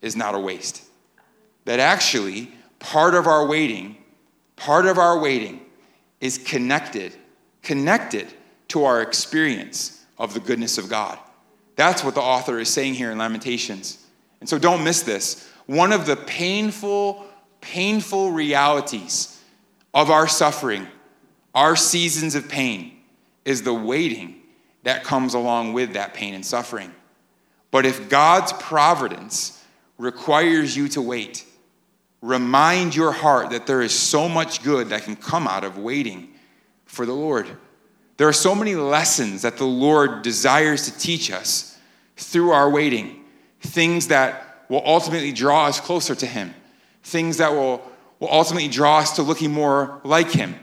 is 0.01 0.15
not 0.15 0.35
a 0.35 0.39
waste. 0.39 0.85
That 1.65 1.81
actually, 1.81 2.53
part 2.79 3.15
of 3.15 3.27
our 3.27 3.45
waiting, 3.45 3.97
part 4.61 4.85
of 4.85 4.99
our 4.99 5.19
waiting 5.19 5.59
is 6.21 6.37
connected, 6.37 7.17
connected 7.63 8.29
to 8.69 8.85
our 8.85 9.01
experience 9.01 10.05
of 10.19 10.35
the 10.35 10.41
goodness 10.41 10.77
of 10.77 10.91
God. 10.91 11.19
That's 11.77 12.05
what 12.05 12.15
the 12.15 12.21
author 12.21 12.59
is 12.59 12.69
saying 12.69 12.93
here 12.95 13.11
in 13.11 13.17
Lamentations. 13.17 14.05
And 14.39 14.49
so 14.49 14.59
don't 14.59 14.85
miss 14.85 15.03
this. 15.03 15.51
One 15.65 15.93
of 15.93 16.05
the 16.05 16.17
painful, 16.17 17.25
painful 17.63 18.33
realities 18.33 19.43
of 19.95 20.11
our 20.11 20.29
suffering, 20.29 20.87
our 21.55 21.75
seasons 21.75 22.35
of 22.35 22.47
pain, 22.49 22.99
is 23.47 23.63
the 23.63 23.73
waiting 23.73 24.43
that 24.83 25.05
comes 25.05 25.33
along 25.33 25.73
with 25.73 25.95
that 25.95 26.13
pain 26.13 26.35
and 26.35 26.45
suffering. 26.45 26.95
But 27.71 27.87
if 27.87 28.11
God's 28.11 28.53
providence 28.53 29.65
requires 29.97 30.77
you 30.77 30.89
to 30.89 31.01
wait, 31.01 31.47
remind 32.23 32.95
your 32.95 33.13
heart 33.13 33.51
that 33.51 33.67
there 33.67 33.81
is 33.81 33.93
so 33.93 34.29
much 34.29 34.63
good 34.63 34.91
that 34.91 35.05
can 35.05 35.17
come 35.17 35.47
out 35.47 35.65
of 35.65 35.79
waiting 35.79 36.29
for 36.85 37.07
the 37.07 37.15
Lord. 37.15 37.47
There 38.17 38.29
are 38.29 38.33
so 38.33 38.55
many 38.55 38.75
lessons 38.75 39.43
that 39.43 39.57
the 39.57 39.65
Lord 39.65 40.23
desires 40.23 40.85
to 40.85 40.99
teach 40.99 41.31
us 41.31 41.79
through 42.17 42.51
our 42.51 42.69
waiting, 42.69 43.25
things 43.61 44.09
that 44.09 44.67
will 44.69 44.83
ultimately 44.85 45.33
draw 45.33 45.67
us 45.67 45.81
closer 45.81 46.15
to 46.15 46.27
Him, 46.27 46.55
things 47.03 47.39
that 47.39 47.53
will, 47.53 47.83
will 48.19 48.31
ultimately 48.31 48.69
draw 48.69 48.99
us 48.99 49.17
to 49.17 49.23
looking 49.23 49.53
more 49.53 50.01
like 50.05 50.31
Him. 50.31 50.55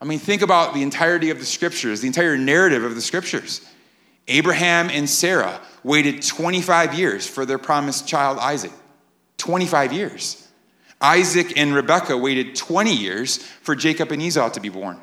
I 0.00 0.04
mean, 0.04 0.18
think 0.18 0.42
about 0.42 0.74
the 0.74 0.82
entirety 0.82 1.30
of 1.30 1.38
the 1.38 1.46
scriptures, 1.46 2.00
the 2.00 2.06
entire 2.06 2.36
narrative 2.36 2.84
of 2.84 2.94
the 2.94 3.00
scriptures. 3.00 3.66
Abraham 4.28 4.90
and 4.90 5.08
Sarah 5.08 5.60
waited 5.82 6.22
25 6.22 6.94
years 6.94 7.26
for 7.26 7.44
their 7.44 7.58
promised 7.58 8.06
child 8.06 8.38
Isaac. 8.38 8.72
25 9.38 9.92
years. 9.92 10.46
Isaac 11.00 11.56
and 11.56 11.74
Rebekah 11.74 12.16
waited 12.16 12.54
20 12.54 12.94
years 12.94 13.38
for 13.38 13.74
Jacob 13.74 14.12
and 14.12 14.20
Esau 14.20 14.50
to 14.50 14.60
be 14.60 14.68
born. 14.68 15.00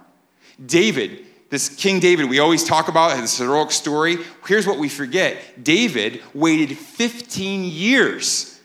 David, 0.64 1.26
this 1.50 1.70
King 1.70 2.00
David, 2.00 2.30
we 2.30 2.40
always 2.40 2.64
talk 2.64 2.88
about 2.88 3.20
this 3.20 3.38
heroic 3.38 3.72
story. 3.72 4.18
Here's 4.46 4.68
what 4.68 4.78
we 4.78 4.90
forget 4.90 5.64
David 5.64 6.22
waited 6.34 6.78
15 6.78 7.64
years 7.64 8.60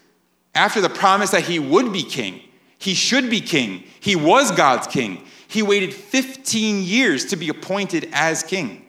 after 0.54 0.80
the 0.80 0.90
promise 0.90 1.30
that 1.30 1.44
he 1.44 1.58
would 1.58 1.92
be 1.92 2.02
king. 2.02 2.40
He 2.78 2.94
should 2.94 3.30
be 3.30 3.40
king. 3.40 3.84
He 4.00 4.16
was 4.16 4.50
God's 4.50 4.86
king. 4.88 5.24
He 5.46 5.62
waited 5.62 5.94
15 5.94 6.82
years 6.82 7.26
to 7.26 7.36
be 7.36 7.48
appointed 7.48 8.08
as 8.12 8.42
king. 8.42 8.84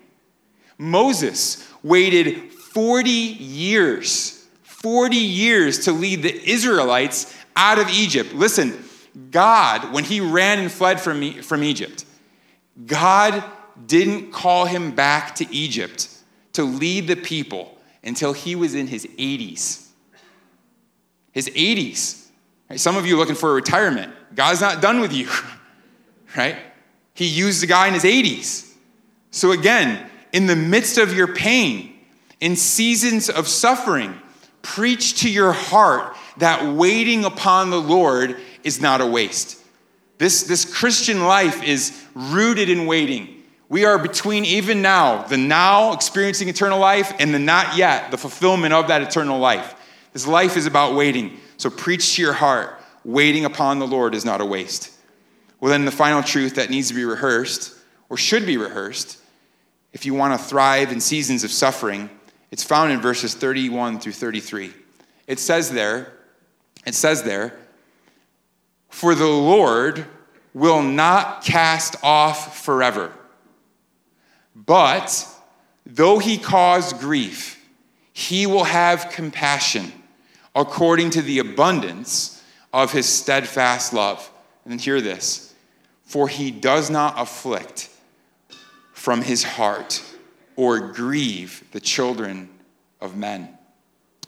Moses 0.77 1.69
waited 1.83 2.51
40 2.51 3.09
years, 3.09 4.47
40 4.63 5.15
years 5.15 5.85
to 5.85 5.91
lead 5.91 6.23
the 6.23 6.49
Israelites 6.49 7.35
out 7.55 7.79
of 7.79 7.89
Egypt. 7.89 8.33
Listen, 8.33 8.83
God, 9.31 9.93
when 9.93 10.03
he 10.03 10.19
ran 10.19 10.59
and 10.59 10.71
fled 10.71 10.99
from, 10.99 11.19
me 11.19 11.41
from 11.41 11.63
Egypt, 11.63 12.05
God 12.85 13.43
didn't 13.85 14.31
call 14.31 14.65
him 14.65 14.95
back 14.95 15.35
to 15.35 15.53
Egypt 15.53 16.09
to 16.53 16.63
lead 16.63 17.07
the 17.07 17.15
people 17.15 17.77
until 18.03 18.33
he 18.33 18.55
was 18.55 18.75
in 18.75 18.87
his 18.87 19.05
80s. 19.05 19.87
His 21.31 21.49
80s. 21.49 22.27
Some 22.75 22.97
of 22.97 23.05
you 23.05 23.17
looking 23.17 23.35
for 23.35 23.51
a 23.51 23.53
retirement. 23.53 24.13
God's 24.35 24.61
not 24.61 24.81
done 24.81 24.99
with 24.99 25.13
you. 25.13 25.29
right? 26.37 26.57
He 27.13 27.25
used 27.25 27.63
a 27.63 27.67
guy 27.67 27.87
in 27.87 27.93
his 27.93 28.03
80s. 28.03 28.71
So, 29.31 29.51
again, 29.51 30.09
in 30.31 30.47
the 30.47 30.55
midst 30.55 30.97
of 30.97 31.15
your 31.15 31.27
pain, 31.27 31.93
in 32.39 32.55
seasons 32.55 33.29
of 33.29 33.47
suffering, 33.47 34.19
preach 34.61 35.21
to 35.21 35.29
your 35.29 35.51
heart 35.51 36.15
that 36.37 36.73
waiting 36.75 37.25
upon 37.25 37.69
the 37.69 37.81
Lord 37.81 38.37
is 38.63 38.81
not 38.81 39.01
a 39.01 39.05
waste. 39.05 39.59
This, 40.17 40.43
this 40.43 40.65
Christian 40.65 41.25
life 41.25 41.63
is 41.63 42.05
rooted 42.13 42.69
in 42.69 42.85
waiting. 42.85 43.43
We 43.69 43.85
are 43.85 43.97
between 43.97 44.45
even 44.45 44.81
now, 44.81 45.23
the 45.23 45.37
now 45.37 45.93
experiencing 45.93 46.47
eternal 46.47 46.79
life, 46.79 47.13
and 47.19 47.33
the 47.33 47.39
not 47.39 47.75
yet, 47.75 48.11
the 48.11 48.17
fulfillment 48.17 48.73
of 48.73 48.87
that 48.89 49.01
eternal 49.01 49.39
life. 49.39 49.75
This 50.13 50.27
life 50.27 50.55
is 50.57 50.65
about 50.65 50.95
waiting. 50.95 51.39
So 51.57 51.69
preach 51.69 52.15
to 52.15 52.21
your 52.21 52.33
heart 52.33 52.79
waiting 53.03 53.45
upon 53.45 53.79
the 53.79 53.87
Lord 53.87 54.15
is 54.15 54.25
not 54.25 54.41
a 54.41 54.45
waste. 54.45 54.91
Well, 55.59 55.71
then, 55.71 55.85
the 55.85 55.91
final 55.91 56.21
truth 56.21 56.55
that 56.55 56.69
needs 56.69 56.89
to 56.89 56.93
be 56.93 57.05
rehearsed, 57.05 57.73
or 58.09 58.17
should 58.17 58.45
be 58.45 58.57
rehearsed, 58.57 59.17
if 59.93 60.05
you 60.05 60.13
want 60.13 60.39
to 60.39 60.45
thrive 60.45 60.91
in 60.91 60.99
seasons 60.99 61.43
of 61.43 61.51
suffering, 61.51 62.09
it's 62.51 62.63
found 62.63 62.91
in 62.91 62.99
verses 62.99 63.33
31 63.33 63.99
through 63.99 64.11
33. 64.11 64.73
It 65.25 65.39
says 65.39 65.71
there, 65.71 66.13
it 66.85 66.95
says 66.95 67.23
there, 67.23 67.57
for 68.89 69.15
the 69.15 69.27
Lord 69.27 70.05
will 70.53 70.81
not 70.81 71.43
cast 71.43 71.95
off 72.03 72.63
forever. 72.63 73.11
But 74.55 75.27
though 75.85 76.19
he 76.19 76.37
cause 76.37 76.93
grief, 76.93 77.63
he 78.13 78.45
will 78.45 78.65
have 78.65 79.09
compassion 79.09 79.91
according 80.55 81.09
to 81.11 81.21
the 81.21 81.39
abundance 81.39 82.43
of 82.71 82.91
his 82.91 83.07
steadfast 83.07 83.93
love. 83.93 84.29
And 84.65 84.79
hear 84.79 85.01
this 85.01 85.53
for 86.13 86.27
he 86.27 86.51
does 86.51 86.91
not 86.91 87.19
afflict 87.19 87.89
from 88.91 89.23
his 89.23 89.43
heart 89.43 90.03
or 90.55 90.79
grieve 90.91 91.63
the 91.71 91.79
children 91.79 92.47
of 93.01 93.17
men. 93.17 93.49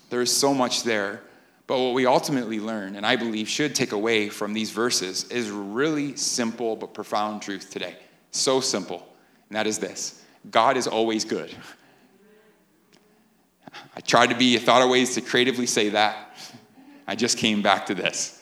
There 0.09 0.21
is 0.21 0.35
so 0.35 0.51
much 0.51 0.81
there. 0.81 1.21
But 1.67 1.79
what 1.79 1.93
we 1.93 2.05
ultimately 2.05 2.59
learn, 2.59 2.95
and 2.95 3.05
I 3.05 3.15
believe 3.15 3.49
should 3.49 3.73
take 3.73 3.91
away 3.91 4.29
from 4.29 4.53
these 4.53 4.69
verses, 4.69 5.23
is 5.25 5.49
really 5.49 6.15
simple 6.15 6.75
but 6.75 6.93
profound 6.93 7.41
truth 7.41 7.71
today. 7.71 7.95
So 8.31 8.59
simple. 8.61 9.07
And 9.49 9.55
that 9.55 9.67
is 9.67 9.79
this 9.79 10.23
God 10.49 10.77
is 10.77 10.87
always 10.87 11.25
good. 11.25 11.53
I 13.95 13.99
tried 14.01 14.29
to 14.29 14.35
be, 14.35 14.55
I 14.55 14.59
thought 14.59 14.81
of 14.81 14.89
ways 14.89 15.15
to 15.15 15.21
creatively 15.21 15.65
say 15.65 15.89
that. 15.89 16.37
I 17.07 17.15
just 17.15 17.37
came 17.37 17.61
back 17.61 17.87
to 17.87 17.95
this. 17.95 18.41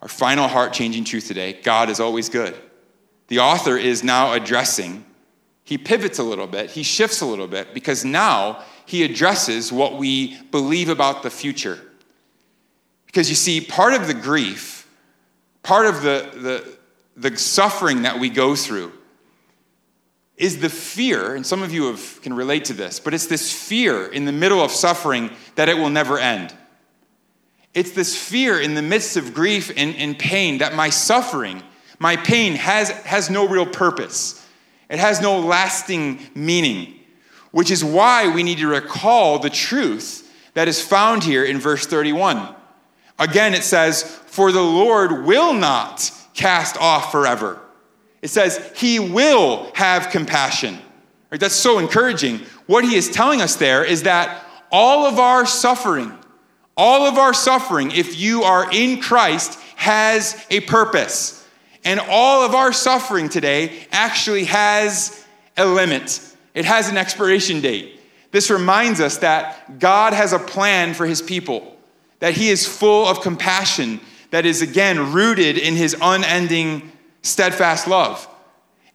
Our 0.00 0.08
final 0.08 0.48
heart 0.48 0.72
changing 0.72 1.04
truth 1.04 1.28
today 1.28 1.60
God 1.62 1.90
is 1.90 2.00
always 2.00 2.28
good. 2.28 2.56
The 3.28 3.38
author 3.38 3.76
is 3.76 4.02
now 4.02 4.32
addressing 4.32 5.04
he 5.64 5.78
pivots 5.78 6.18
a 6.18 6.22
little 6.22 6.46
bit, 6.46 6.70
he 6.70 6.82
shifts 6.82 7.20
a 7.20 7.26
little 7.26 7.46
bit, 7.46 7.74
because 7.74 8.04
now 8.04 8.64
he 8.86 9.04
addresses 9.04 9.72
what 9.72 9.98
we 9.98 10.40
believe 10.50 10.88
about 10.88 11.22
the 11.22 11.30
future. 11.30 11.78
Because 13.06 13.28
you 13.28 13.36
see, 13.36 13.60
part 13.60 13.94
of 13.94 14.06
the 14.06 14.14
grief, 14.14 14.88
part 15.62 15.86
of 15.86 16.02
the, 16.02 16.30
the, 16.34 17.30
the 17.30 17.36
suffering 17.36 18.02
that 18.02 18.18
we 18.18 18.30
go 18.30 18.54
through, 18.54 18.92
is 20.36 20.58
the 20.60 20.70
fear, 20.70 21.34
and 21.34 21.46
some 21.46 21.62
of 21.62 21.70
you 21.72 21.86
have, 21.88 22.22
can 22.22 22.32
relate 22.32 22.64
to 22.64 22.72
this, 22.72 22.98
but 22.98 23.12
it's 23.12 23.26
this 23.26 23.52
fear 23.52 24.06
in 24.06 24.24
the 24.24 24.32
middle 24.32 24.62
of 24.62 24.70
suffering 24.70 25.30
that 25.54 25.68
it 25.68 25.76
will 25.76 25.90
never 25.90 26.18
end. 26.18 26.54
It's 27.74 27.92
this 27.92 28.16
fear 28.16 28.58
in 28.58 28.74
the 28.74 28.82
midst 28.82 29.16
of 29.16 29.34
grief 29.34 29.70
and, 29.76 29.94
and 29.96 30.18
pain 30.18 30.58
that 30.58 30.74
my 30.74 30.88
suffering, 30.90 31.62
my 31.98 32.16
pain, 32.16 32.54
has, 32.54 32.90
has 32.90 33.28
no 33.28 33.46
real 33.46 33.66
purpose. 33.66 34.44
It 34.90 34.98
has 34.98 35.20
no 35.20 35.38
lasting 35.38 36.18
meaning, 36.34 36.94
which 37.52 37.70
is 37.70 37.84
why 37.84 38.34
we 38.34 38.42
need 38.42 38.58
to 38.58 38.66
recall 38.66 39.38
the 39.38 39.48
truth 39.48 40.28
that 40.54 40.68
is 40.68 40.82
found 40.82 41.22
here 41.22 41.44
in 41.44 41.58
verse 41.58 41.86
31. 41.86 42.54
Again, 43.18 43.54
it 43.54 43.62
says, 43.62 44.02
For 44.02 44.50
the 44.50 44.62
Lord 44.62 45.24
will 45.24 45.54
not 45.54 46.10
cast 46.34 46.76
off 46.76 47.12
forever. 47.12 47.60
It 48.20 48.28
says, 48.28 48.72
He 48.74 48.98
will 48.98 49.70
have 49.74 50.10
compassion. 50.10 50.78
Right? 51.30 51.40
That's 51.40 51.54
so 51.54 51.78
encouraging. 51.78 52.40
What 52.66 52.84
he 52.84 52.96
is 52.96 53.08
telling 53.08 53.40
us 53.40 53.56
there 53.56 53.84
is 53.84 54.02
that 54.02 54.44
all 54.72 55.06
of 55.06 55.18
our 55.18 55.46
suffering, 55.46 56.12
all 56.76 57.06
of 57.06 57.18
our 57.18 57.34
suffering, 57.34 57.92
if 57.92 58.18
you 58.18 58.42
are 58.42 58.68
in 58.72 59.00
Christ, 59.00 59.58
has 59.76 60.44
a 60.50 60.60
purpose. 60.60 61.39
And 61.84 62.00
all 62.00 62.42
of 62.42 62.54
our 62.54 62.72
suffering 62.72 63.28
today 63.28 63.86
actually 63.90 64.44
has 64.44 65.24
a 65.56 65.66
limit, 65.66 66.20
it 66.54 66.64
has 66.64 66.88
an 66.88 66.96
expiration 66.96 67.60
date. 67.60 68.00
This 68.32 68.50
reminds 68.50 69.00
us 69.00 69.18
that 69.18 69.78
God 69.78 70.12
has 70.12 70.32
a 70.32 70.38
plan 70.38 70.94
for 70.94 71.06
his 71.06 71.20
people, 71.20 71.76
that 72.20 72.34
he 72.34 72.48
is 72.48 72.66
full 72.66 73.06
of 73.06 73.22
compassion, 73.22 74.00
that 74.30 74.46
is 74.46 74.62
again 74.62 75.12
rooted 75.12 75.58
in 75.58 75.74
his 75.74 75.96
unending 76.00 76.92
steadfast 77.22 77.88
love. 77.88 78.28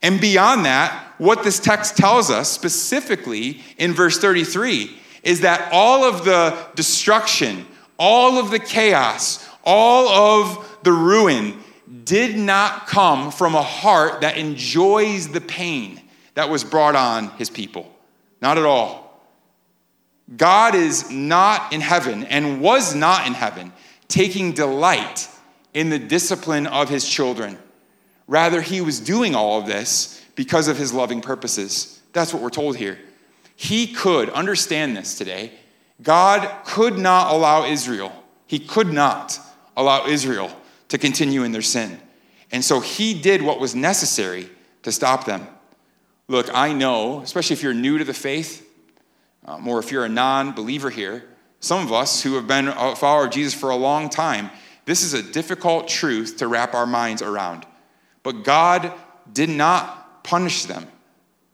And 0.01 0.21
beyond 0.21 0.65
that, 0.65 1.13
what 1.17 1.43
this 1.43 1.59
text 1.59 1.97
tells 1.97 2.29
us 2.29 2.49
specifically 2.49 3.61
in 3.77 3.93
verse 3.93 4.17
33 4.19 4.95
is 5.23 5.41
that 5.41 5.69
all 5.71 6.03
of 6.03 6.23
the 6.23 6.67
destruction, 6.75 7.65
all 7.97 8.37
of 8.37 8.51
the 8.51 8.59
chaos, 8.59 9.47
all 9.63 10.07
of 10.07 10.79
the 10.83 10.91
ruin 10.91 11.59
did 12.03 12.35
not 12.37 12.87
come 12.87 13.31
from 13.31 13.55
a 13.55 13.61
heart 13.61 14.21
that 14.21 14.37
enjoys 14.37 15.29
the 15.29 15.41
pain 15.41 16.01
that 16.33 16.49
was 16.49 16.63
brought 16.63 16.95
on 16.95 17.29
his 17.37 17.49
people. 17.49 17.91
Not 18.41 18.57
at 18.57 18.65
all. 18.65 19.05
God 20.35 20.75
is 20.75 21.09
not 21.11 21.71
in 21.71 21.81
heaven 21.81 22.23
and 22.25 22.59
was 22.59 22.95
not 22.95 23.27
in 23.27 23.33
heaven 23.33 23.71
taking 24.07 24.53
delight 24.53 25.29
in 25.73 25.89
the 25.89 25.99
discipline 25.99 26.67
of 26.67 26.89
his 26.89 27.07
children. 27.07 27.57
Rather, 28.27 28.61
he 28.61 28.81
was 28.81 28.99
doing 28.99 29.35
all 29.35 29.59
of 29.59 29.67
this 29.67 30.23
because 30.35 30.67
of 30.67 30.77
his 30.77 30.93
loving 30.93 31.21
purposes. 31.21 32.01
That's 32.13 32.33
what 32.33 32.41
we're 32.41 32.49
told 32.49 32.75
here. 32.75 32.97
He 33.55 33.87
could 33.93 34.29
understand 34.31 34.97
this 34.97 35.17
today. 35.17 35.51
God 36.01 36.49
could 36.65 36.97
not 36.97 37.33
allow 37.33 37.65
Israel, 37.65 38.11
he 38.47 38.59
could 38.59 38.91
not 38.91 39.39
allow 39.77 40.07
Israel 40.07 40.51
to 40.89 40.97
continue 40.97 41.43
in 41.43 41.51
their 41.51 41.61
sin. 41.61 41.99
And 42.51 42.63
so 42.63 42.79
he 42.79 43.19
did 43.19 43.41
what 43.41 43.59
was 43.59 43.75
necessary 43.75 44.49
to 44.83 44.91
stop 44.91 45.25
them. 45.25 45.47
Look, 46.27 46.49
I 46.53 46.73
know, 46.73 47.21
especially 47.21 47.55
if 47.55 47.63
you're 47.63 47.73
new 47.73 47.97
to 47.97 48.03
the 48.03 48.13
faith, 48.13 48.67
um, 49.45 49.67
or 49.67 49.79
if 49.79 49.91
you're 49.91 50.05
a 50.05 50.09
non 50.09 50.53
believer 50.53 50.89
here, 50.89 51.23
some 51.59 51.85
of 51.85 51.91
us 51.91 52.21
who 52.21 52.35
have 52.35 52.47
been 52.47 52.67
a 52.67 52.95
follower 52.95 53.25
of 53.25 53.31
Jesus 53.31 53.53
for 53.53 53.69
a 53.69 53.75
long 53.75 54.09
time, 54.09 54.49
this 54.85 55.01
is 55.01 55.13
a 55.13 55.23
difficult 55.23 55.87
truth 55.87 56.37
to 56.37 56.47
wrap 56.47 56.73
our 56.73 56.85
minds 56.85 57.21
around. 57.21 57.65
But 58.23 58.43
God 58.43 58.91
did 59.31 59.49
not 59.49 60.23
punish 60.23 60.65
them 60.65 60.87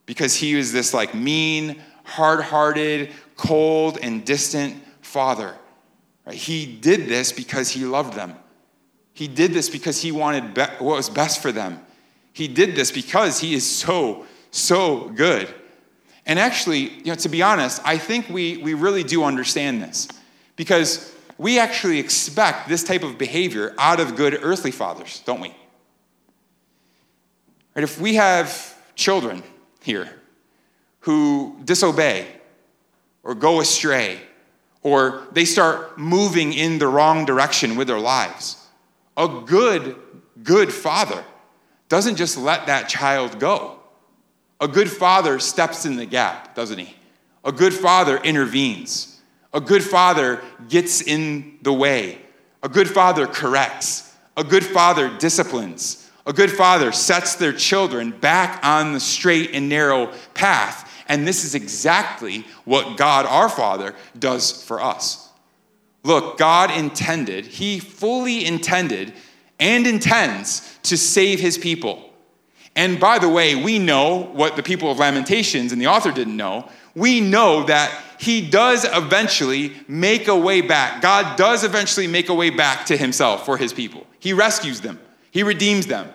because 0.05 0.35
he 0.35 0.55
was 0.55 0.71
this 0.71 0.93
like 0.93 1.13
mean, 1.13 1.81
hard 2.03 2.41
hearted, 2.41 3.11
cold, 3.35 3.97
and 4.01 4.25
distant 4.25 4.75
father. 5.01 5.55
Right? 6.25 6.35
He 6.35 6.65
did 6.65 7.07
this 7.07 7.31
because 7.31 7.69
he 7.69 7.85
loved 7.85 8.13
them. 8.13 8.35
He 9.13 9.27
did 9.27 9.53
this 9.53 9.69
because 9.69 10.01
he 10.01 10.11
wanted 10.11 10.53
be- 10.53 10.61
what 10.79 10.97
was 10.97 11.09
best 11.09 11.41
for 11.41 11.51
them. 11.51 11.79
He 12.33 12.47
did 12.47 12.75
this 12.75 12.91
because 12.91 13.39
he 13.39 13.53
is 13.53 13.67
so, 13.69 14.25
so 14.51 15.09
good. 15.09 15.53
And 16.25 16.39
actually, 16.39 16.79
you 16.79 17.05
know, 17.05 17.15
to 17.15 17.29
be 17.29 17.41
honest, 17.41 17.81
I 17.83 17.97
think 17.97 18.29
we, 18.29 18.57
we 18.57 18.73
really 18.73 19.03
do 19.03 19.23
understand 19.23 19.81
this 19.81 20.07
because 20.55 21.13
we 21.37 21.59
actually 21.59 21.99
expect 21.99 22.69
this 22.69 22.83
type 22.83 23.03
of 23.03 23.17
behavior 23.17 23.73
out 23.77 23.99
of 23.99 24.15
good 24.15 24.37
earthly 24.41 24.71
fathers, 24.71 25.21
don't 25.25 25.41
we? 25.41 25.53
Right, 27.75 27.83
if 27.83 27.99
we 27.99 28.15
have 28.15 28.77
children 28.95 29.43
here 29.81 30.09
who 31.01 31.57
disobey 31.65 32.27
or 33.23 33.33
go 33.33 33.59
astray 33.59 34.19
or 34.83 35.23
they 35.31 35.45
start 35.45 35.97
moving 35.97 36.53
in 36.53 36.77
the 36.77 36.87
wrong 36.87 37.25
direction 37.25 37.75
with 37.75 37.87
their 37.87 37.99
lives, 37.99 38.60
a 39.21 39.41
good, 39.45 39.95
good 40.41 40.73
father 40.73 41.23
doesn't 41.89 42.15
just 42.15 42.37
let 42.37 42.65
that 42.65 42.89
child 42.89 43.39
go. 43.39 43.79
A 44.59 44.67
good 44.67 44.89
father 44.89 45.37
steps 45.37 45.85
in 45.85 45.95
the 45.95 46.07
gap, 46.07 46.55
doesn't 46.55 46.79
he? 46.79 46.95
A 47.43 47.51
good 47.51 47.73
father 47.73 48.17
intervenes. 48.17 49.19
A 49.53 49.61
good 49.61 49.83
father 49.83 50.41
gets 50.69 51.01
in 51.01 51.59
the 51.61 51.73
way. 51.73 52.19
A 52.63 52.69
good 52.69 52.89
father 52.89 53.27
corrects. 53.27 54.15
A 54.37 54.43
good 54.43 54.65
father 54.65 55.15
disciplines. 55.19 56.09
A 56.25 56.33
good 56.33 56.51
father 56.51 56.91
sets 56.91 57.35
their 57.35 57.53
children 57.53 58.11
back 58.11 58.63
on 58.65 58.93
the 58.93 58.99
straight 58.99 59.51
and 59.53 59.69
narrow 59.69 60.13
path. 60.33 60.89
And 61.07 61.27
this 61.27 61.43
is 61.43 61.53
exactly 61.53 62.45
what 62.65 62.97
God 62.97 63.25
our 63.25 63.49
Father 63.49 63.93
does 64.17 64.63
for 64.63 64.79
us. 64.79 65.30
Look, 66.03 66.37
God 66.37 66.71
intended, 66.71 67.45
He 67.45 67.79
fully 67.79 68.45
intended 68.45 69.13
and 69.59 69.85
intends 69.85 70.79
to 70.83 70.97
save 70.97 71.39
His 71.39 71.57
people. 71.57 72.09
And 72.75 72.99
by 72.99 73.19
the 73.19 73.29
way, 73.29 73.55
we 73.55 73.79
know 73.79 74.29
what 74.33 74.55
the 74.55 74.63
people 74.63 74.91
of 74.91 74.99
Lamentations 74.99 75.71
and 75.71 75.81
the 75.81 75.87
author 75.87 76.11
didn't 76.11 76.37
know. 76.37 76.69
We 76.95 77.21
know 77.21 77.63
that 77.65 77.93
He 78.19 78.49
does 78.49 78.85
eventually 78.85 79.73
make 79.87 80.27
a 80.27 80.35
way 80.35 80.61
back. 80.61 81.01
God 81.01 81.37
does 81.37 81.63
eventually 81.63 82.07
make 82.07 82.29
a 82.29 82.33
way 82.33 82.49
back 82.49 82.85
to 82.87 82.97
Himself 82.97 83.45
for 83.45 83.57
His 83.57 83.73
people. 83.73 84.07
He 84.19 84.33
rescues 84.33 84.81
them. 84.81 84.99
He 85.31 85.43
redeems 85.43 85.87
them. 85.87 86.09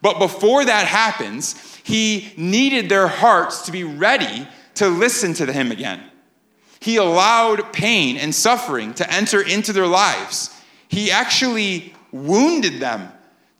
But 0.00 0.18
before 0.18 0.64
that 0.64 0.86
happens, 0.86 1.76
he 1.82 2.32
needed 2.36 2.88
their 2.88 3.08
hearts 3.08 3.62
to 3.62 3.72
be 3.72 3.84
ready 3.84 4.46
to 4.74 4.88
listen 4.88 5.34
to 5.34 5.52
him 5.52 5.72
again. 5.72 6.00
He 6.80 6.96
allowed 6.96 7.72
pain 7.72 8.16
and 8.16 8.34
suffering 8.34 8.94
to 8.94 9.12
enter 9.12 9.40
into 9.40 9.72
their 9.72 9.86
lives. 9.86 10.54
He 10.88 11.10
actually 11.10 11.94
wounded 12.12 12.80
them 12.80 13.08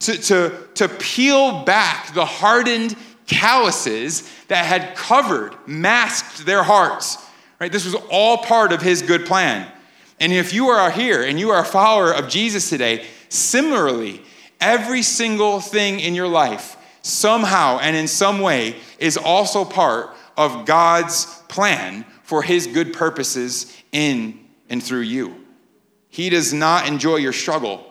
to, 0.00 0.16
to, 0.16 0.68
to 0.74 0.88
peel 0.88 1.64
back 1.64 2.14
the 2.14 2.24
hardened 2.24 2.96
calluses 3.26 4.30
that 4.48 4.64
had 4.64 4.96
covered, 4.96 5.54
masked 5.66 6.46
their 6.46 6.62
hearts. 6.62 7.18
Right? 7.60 7.72
This 7.72 7.84
was 7.84 7.96
all 8.10 8.38
part 8.38 8.72
of 8.72 8.80
his 8.80 9.02
good 9.02 9.26
plan. 9.26 9.70
And 10.20 10.32
if 10.32 10.52
you 10.52 10.68
are 10.68 10.90
here 10.90 11.22
and 11.22 11.38
you 11.38 11.50
are 11.50 11.62
a 11.62 11.66
follower 11.66 12.12
of 12.12 12.28
Jesus 12.28 12.70
today, 12.70 13.04
similarly, 13.28 14.22
Every 14.60 15.02
single 15.02 15.60
thing 15.60 16.00
in 16.00 16.14
your 16.14 16.26
life, 16.28 16.76
somehow 17.02 17.78
and 17.80 17.96
in 17.96 18.08
some 18.08 18.40
way, 18.40 18.76
is 18.98 19.16
also 19.16 19.64
part 19.64 20.10
of 20.36 20.66
God's 20.66 21.26
plan 21.48 22.04
for 22.28 22.42
his 22.42 22.66
good 22.66 22.92
purposes 22.92 23.74
in 23.90 24.38
and 24.68 24.82
through 24.82 25.00
you. 25.00 25.34
He 26.10 26.28
does 26.28 26.52
not 26.52 26.86
enjoy 26.86 27.16
your 27.16 27.32
struggle. 27.32 27.90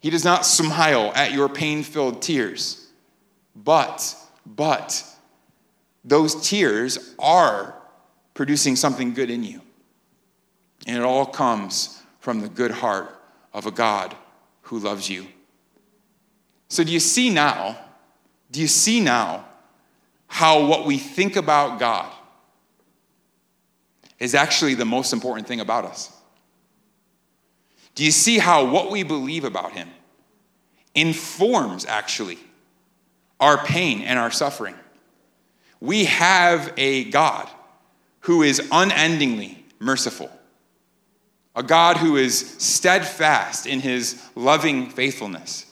He 0.00 0.10
does 0.10 0.24
not 0.24 0.44
smile 0.44 1.12
at 1.14 1.30
your 1.30 1.48
pain 1.48 1.84
filled 1.84 2.22
tears. 2.22 2.88
But, 3.54 4.16
but, 4.44 5.04
those 6.04 6.48
tears 6.48 7.14
are 7.20 7.76
producing 8.34 8.74
something 8.74 9.14
good 9.14 9.30
in 9.30 9.44
you. 9.44 9.60
And 10.88 10.96
it 10.96 11.04
all 11.04 11.26
comes 11.26 12.02
from 12.18 12.40
the 12.40 12.48
good 12.48 12.72
heart 12.72 13.16
of 13.54 13.66
a 13.66 13.70
God 13.70 14.16
who 14.62 14.80
loves 14.80 15.08
you. 15.08 15.24
So, 16.66 16.82
do 16.82 16.90
you 16.90 16.98
see 16.98 17.30
now? 17.30 17.78
Do 18.50 18.60
you 18.60 18.66
see 18.66 18.98
now 18.98 19.44
how 20.26 20.66
what 20.66 20.84
we 20.84 20.98
think 20.98 21.36
about 21.36 21.78
God 21.78 22.12
is 24.20 24.34
actually 24.34 24.74
the 24.74 24.84
most 24.84 25.12
important 25.12 25.48
thing 25.48 25.60
about 25.60 25.84
us? 25.84 26.12
Do 27.94 28.04
you 28.04 28.12
see 28.12 28.38
how 28.38 28.70
what 28.70 28.90
we 28.90 29.02
believe 29.02 29.44
about 29.44 29.72
Him 29.72 29.88
informs 30.94 31.86
actually 31.86 32.38
our 33.40 33.64
pain 33.64 34.02
and 34.02 34.18
our 34.18 34.30
suffering? 34.30 34.74
We 35.80 36.04
have 36.04 36.72
a 36.76 37.04
God 37.04 37.48
who 38.20 38.42
is 38.42 38.60
unendingly 38.70 39.64
merciful, 39.78 40.30
a 41.56 41.62
God 41.62 41.96
who 41.96 42.16
is 42.16 42.38
steadfast 42.58 43.66
in 43.66 43.80
his 43.80 44.22
loving 44.34 44.90
faithfulness, 44.90 45.66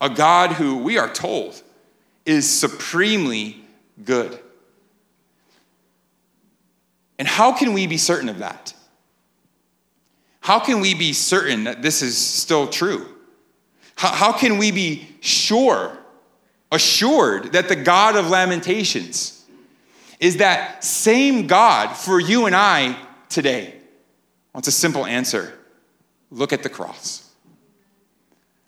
a 0.00 0.10
God 0.10 0.52
who, 0.52 0.78
we 0.78 0.98
are 0.98 1.12
told, 1.12 1.62
is 2.26 2.48
supremely 2.48 3.64
good. 4.04 4.38
And 7.18 7.26
how 7.26 7.52
can 7.52 7.72
we 7.72 7.86
be 7.86 7.96
certain 7.96 8.28
of 8.28 8.38
that? 8.38 8.74
How 10.40 10.60
can 10.60 10.80
we 10.80 10.94
be 10.94 11.12
certain 11.12 11.64
that 11.64 11.82
this 11.82 12.00
is 12.00 12.16
still 12.16 12.68
true? 12.68 13.06
How, 13.96 14.12
how 14.12 14.32
can 14.32 14.58
we 14.58 14.70
be 14.70 15.08
sure, 15.20 15.98
assured 16.70 17.52
that 17.52 17.68
the 17.68 17.76
God 17.76 18.16
of 18.16 18.30
Lamentations 18.30 19.34
is 20.20 20.38
that 20.38 20.82
same 20.82 21.46
God 21.46 21.94
for 21.94 22.20
you 22.20 22.46
and 22.46 22.54
I 22.54 22.96
today? 23.28 23.74
Well, 24.52 24.60
it's 24.60 24.68
a 24.68 24.72
simple 24.72 25.04
answer 25.04 25.52
look 26.30 26.52
at 26.52 26.62
the 26.62 26.68
cross. 26.68 27.30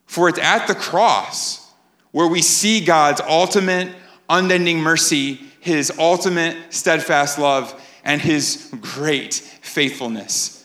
For 0.07 0.29
it's 0.29 0.39
at 0.39 0.67
the 0.67 0.75
cross 0.75 1.71
where 2.11 2.27
we 2.27 2.43
see 2.43 2.85
God's 2.85 3.21
ultimate, 3.21 3.95
unending 4.29 4.81
mercy, 4.81 5.41
his 5.61 5.93
ultimate, 5.99 6.57
steadfast 6.75 7.39
love, 7.39 7.81
and 8.05 8.21
his 8.21 8.73
great 8.81 9.35
faithfulness. 9.35 10.65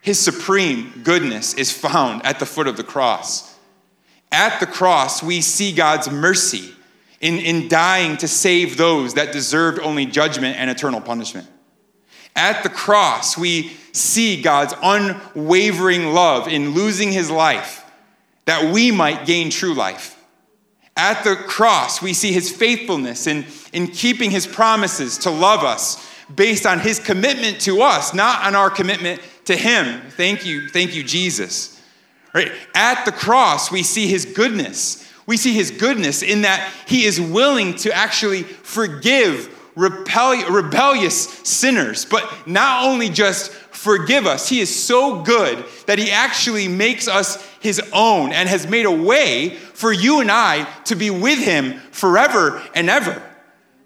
His 0.00 0.18
supreme 0.18 1.02
goodness 1.04 1.54
is 1.54 1.70
found 1.70 2.24
at 2.24 2.38
the 2.38 2.46
foot 2.46 2.66
of 2.66 2.76
the 2.76 2.84
cross. 2.84 3.56
At 4.30 4.60
the 4.60 4.66
cross, 4.66 5.22
we 5.22 5.40
see 5.40 5.72
God's 5.72 6.10
mercy 6.10 6.72
in, 7.20 7.38
in 7.38 7.68
dying 7.68 8.16
to 8.18 8.28
save 8.28 8.76
those 8.76 9.14
that 9.14 9.32
deserved 9.32 9.80
only 9.80 10.06
judgment 10.06 10.56
and 10.56 10.70
eternal 10.70 11.00
punishment. 11.00 11.48
At 12.36 12.62
the 12.62 12.68
cross, 12.68 13.36
we 13.36 13.72
see 13.92 14.40
God's 14.40 14.74
unwavering 14.82 16.12
love 16.12 16.46
in 16.46 16.70
losing 16.70 17.10
his 17.10 17.30
life 17.30 17.84
that 18.44 18.72
we 18.72 18.90
might 18.90 19.26
gain 19.26 19.50
true 19.50 19.74
life. 19.74 20.14
At 20.96 21.22
the 21.22 21.36
cross, 21.36 22.00
we 22.00 22.12
see 22.12 22.32
his 22.32 22.50
faithfulness 22.50 23.26
in, 23.26 23.44
in 23.72 23.88
keeping 23.88 24.30
his 24.30 24.46
promises 24.46 25.18
to 25.18 25.30
love 25.30 25.64
us 25.64 26.07
based 26.34 26.66
on 26.66 26.80
his 26.80 26.98
commitment 26.98 27.60
to 27.62 27.82
us, 27.82 28.14
not 28.14 28.44
on 28.44 28.54
our 28.54 28.70
commitment 28.70 29.20
to 29.46 29.56
him. 29.56 30.00
Thank 30.10 30.44
you, 30.44 30.68
thank 30.68 30.94
you, 30.94 31.02
Jesus. 31.02 31.80
Right? 32.34 32.52
At 32.74 33.04
the 33.04 33.12
cross, 33.12 33.70
we 33.70 33.82
see 33.82 34.06
his 34.06 34.24
goodness. 34.24 35.10
We 35.26 35.36
see 35.36 35.54
his 35.54 35.70
goodness 35.70 36.22
in 36.22 36.42
that 36.42 36.72
he 36.86 37.04
is 37.04 37.20
willing 37.20 37.74
to 37.76 37.92
actually 37.92 38.42
forgive 38.42 39.54
rebellious 39.76 41.28
sinners, 41.44 42.04
but 42.04 42.30
not 42.46 42.84
only 42.84 43.08
just 43.08 43.52
forgive 43.52 44.26
us, 44.26 44.48
he 44.48 44.60
is 44.60 44.74
so 44.74 45.22
good 45.22 45.64
that 45.86 45.98
he 45.98 46.10
actually 46.10 46.66
makes 46.66 47.06
us 47.06 47.42
his 47.60 47.80
own 47.92 48.32
and 48.32 48.48
has 48.48 48.66
made 48.66 48.86
a 48.86 48.90
way 48.90 49.50
for 49.50 49.92
you 49.92 50.20
and 50.20 50.30
I 50.30 50.64
to 50.84 50.96
be 50.96 51.10
with 51.10 51.38
him 51.38 51.78
forever 51.92 52.62
and 52.74 52.90
ever. 52.90 53.22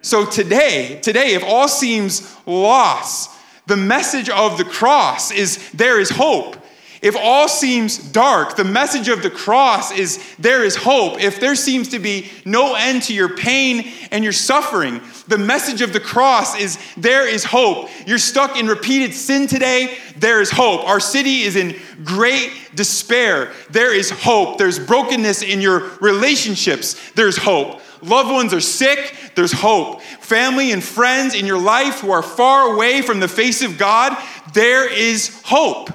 So 0.03 0.27
today, 0.27 0.99
today, 1.01 1.35
if 1.35 1.45
all 1.45 1.69
seems 1.69 2.37
lost, 2.45 3.31
the 3.67 3.77
message 3.77 4.29
of 4.29 4.59
the 4.59 4.65
cross 4.65 5.31
is 5.31 5.71
there 5.71 6.01
is 6.01 6.11
hope. 6.11 6.57
If 7.03 7.17
all 7.17 7.49
seems 7.49 7.99
dark, 7.99 8.55
the 8.55 8.65
message 8.65 9.09
of 9.09 9.25
the 9.25 9.31
cross 9.31 9.91
is 9.91 10.23
there 10.39 10.65
is 10.65 10.77
hope. 10.77 11.21
If 11.21 11.41
there 11.41 11.57
seems 11.57 11.89
to 11.89 11.99
be 11.99 12.31
no 12.45 12.77
end 12.77 13.03
to 13.05 13.15
your 13.15 13.37
pain 13.37 13.93
and 14.13 14.23
your 14.23 14.33
suffering, 14.33 15.01
the 15.27 15.39
message 15.39 15.81
of 15.83 15.93
the 15.93 15.99
cross 16.01 16.57
is 16.57 16.79
there 16.97 17.27
is 17.27 17.43
hope. 17.43 17.89
You're 18.07 18.19
stuck 18.19 18.57
in 18.57 18.69
repeated 18.69 19.15
sin 19.15 19.49
today, 19.49 19.99
there 20.17 20.41
is 20.41 20.51
hope. 20.51 20.87
Our 20.89 21.01
city 21.01 21.43
is 21.43 21.57
in 21.57 21.77
great 22.05 22.53
despair, 22.77 23.53
there 23.71 23.93
is 23.93 24.11
hope. 24.11 24.59
There's 24.59 24.79
brokenness 24.79 25.43
in 25.43 25.61
your 25.61 25.91
relationships, 26.01 27.13
there's 27.13 27.37
hope. 27.37 27.81
Loved 28.03 28.33
ones 28.33 28.53
are 28.53 28.61
sick, 28.61 29.15
there's 29.37 29.53
hope. 29.53 30.03
Family 30.03 30.73
and 30.73 30.83
friends 30.83 31.35
in 31.37 31.47
your 31.47 31.61
life 31.61 32.01
who 32.01 32.11
are 32.11 32.23
far 32.23 32.75
away 32.75 33.01
from 33.01 33.21
the 33.21 33.29
face 33.29 33.63
of 33.63 33.79
God, 33.79 34.17
there 34.53 34.93
is 34.93 35.41
hope. 35.45 35.91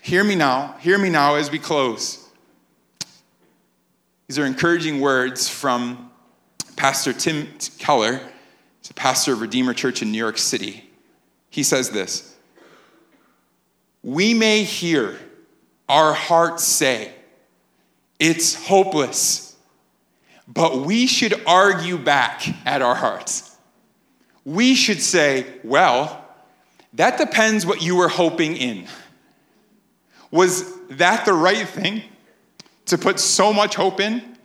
Hear 0.00 0.22
me 0.22 0.36
now, 0.36 0.76
hear 0.80 0.98
me 0.98 1.10
now 1.10 1.34
as 1.34 1.50
we 1.50 1.58
close. 1.58 2.28
These 4.28 4.38
are 4.38 4.46
encouraging 4.46 5.00
words 5.00 5.48
from 5.48 6.10
Pastor 6.76 7.12
Tim 7.12 7.48
Keller, 7.78 8.20
he's 8.80 8.90
a 8.90 8.94
pastor 8.94 9.32
of 9.32 9.40
Redeemer 9.40 9.74
Church 9.74 10.00
in 10.00 10.12
New 10.12 10.18
York 10.18 10.38
City. 10.38 10.88
He 11.50 11.64
says 11.64 11.90
this 11.90 12.36
We 14.04 14.32
may 14.32 14.62
hear 14.62 15.18
our 15.88 16.12
hearts 16.12 16.62
say, 16.62 17.12
It's 18.20 18.54
hopeless 18.54 19.53
but 20.46 20.78
we 20.78 21.06
should 21.06 21.40
argue 21.46 21.98
back 21.98 22.42
at 22.66 22.82
our 22.82 22.94
hearts. 22.94 23.56
We 24.44 24.74
should 24.74 25.00
say, 25.00 25.46
well, 25.62 26.22
that 26.94 27.18
depends 27.18 27.64
what 27.64 27.82
you 27.82 27.96
were 27.96 28.08
hoping 28.08 28.56
in. 28.56 28.86
Was 30.30 30.70
that 30.90 31.24
the 31.24 31.32
right 31.32 31.66
thing 31.66 32.02
to 32.86 32.98
put 32.98 33.18
so 33.18 33.52
much 33.52 33.74
hope 33.74 34.00
in? 34.00 34.36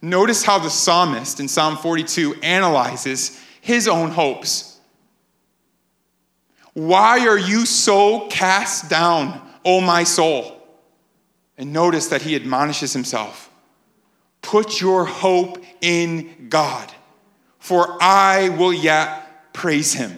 Notice 0.00 0.44
how 0.44 0.58
the 0.58 0.70
psalmist 0.70 1.40
in 1.40 1.48
Psalm 1.48 1.76
42 1.76 2.36
analyzes 2.42 3.40
his 3.60 3.88
own 3.88 4.10
hopes. 4.10 4.78
Why 6.74 7.26
are 7.26 7.38
you 7.38 7.66
so 7.66 8.28
cast 8.28 8.90
down, 8.90 9.40
O 9.64 9.80
my 9.80 10.04
soul? 10.04 10.52
And 11.58 11.72
notice 11.72 12.08
that 12.08 12.22
he 12.22 12.36
admonishes 12.36 12.92
himself 12.92 13.50
Put 14.46 14.80
your 14.80 15.04
hope 15.04 15.58
in 15.80 16.46
God, 16.48 16.92
for 17.58 18.00
I 18.00 18.50
will 18.50 18.72
yet 18.72 19.52
praise 19.52 19.92
him. 19.92 20.16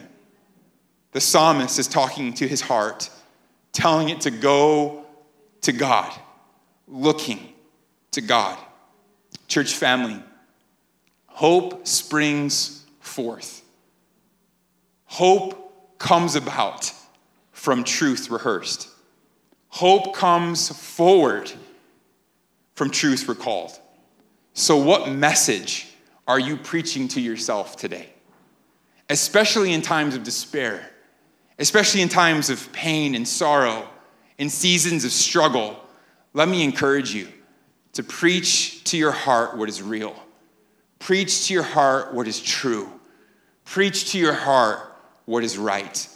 The 1.12 1.20
psalmist 1.22 1.78
is 1.78 1.88
talking 1.88 2.34
to 2.34 2.46
his 2.46 2.60
heart, 2.60 3.08
telling 3.72 4.10
it 4.10 4.20
to 4.20 4.30
go 4.30 5.06
to 5.62 5.72
God, 5.72 6.12
looking 6.86 7.40
to 8.10 8.20
God. 8.20 8.58
Church 9.46 9.72
family, 9.72 10.22
hope 11.28 11.86
springs 11.86 12.84
forth. 13.00 13.62
Hope 15.06 15.98
comes 15.98 16.34
about 16.34 16.92
from 17.52 17.82
truth 17.82 18.30
rehearsed. 18.30 18.90
Hope 19.68 20.14
comes 20.14 20.68
forward 20.68 21.50
from 22.74 22.90
truth 22.90 23.26
recalled. 23.26 23.72
So, 24.58 24.76
what 24.76 25.08
message 25.08 25.86
are 26.26 26.40
you 26.40 26.56
preaching 26.56 27.06
to 27.10 27.20
yourself 27.20 27.76
today? 27.76 28.08
Especially 29.08 29.72
in 29.72 29.82
times 29.82 30.16
of 30.16 30.24
despair, 30.24 30.90
especially 31.60 32.02
in 32.02 32.08
times 32.08 32.50
of 32.50 32.72
pain 32.72 33.14
and 33.14 33.26
sorrow, 33.26 33.88
in 34.36 34.50
seasons 34.50 35.04
of 35.04 35.12
struggle. 35.12 35.78
Let 36.34 36.48
me 36.48 36.64
encourage 36.64 37.14
you 37.14 37.28
to 37.92 38.02
preach 38.02 38.82
to 38.90 38.98
your 38.98 39.12
heart 39.12 39.56
what 39.56 39.68
is 39.68 39.80
real. 39.80 40.20
Preach 40.98 41.46
to 41.46 41.54
your 41.54 41.62
heart 41.62 42.12
what 42.12 42.26
is 42.26 42.40
true. 42.40 42.88
Preach 43.64 44.10
to 44.10 44.18
your 44.18 44.32
heart 44.32 44.92
what 45.26 45.44
is 45.44 45.56
right. 45.56 46.08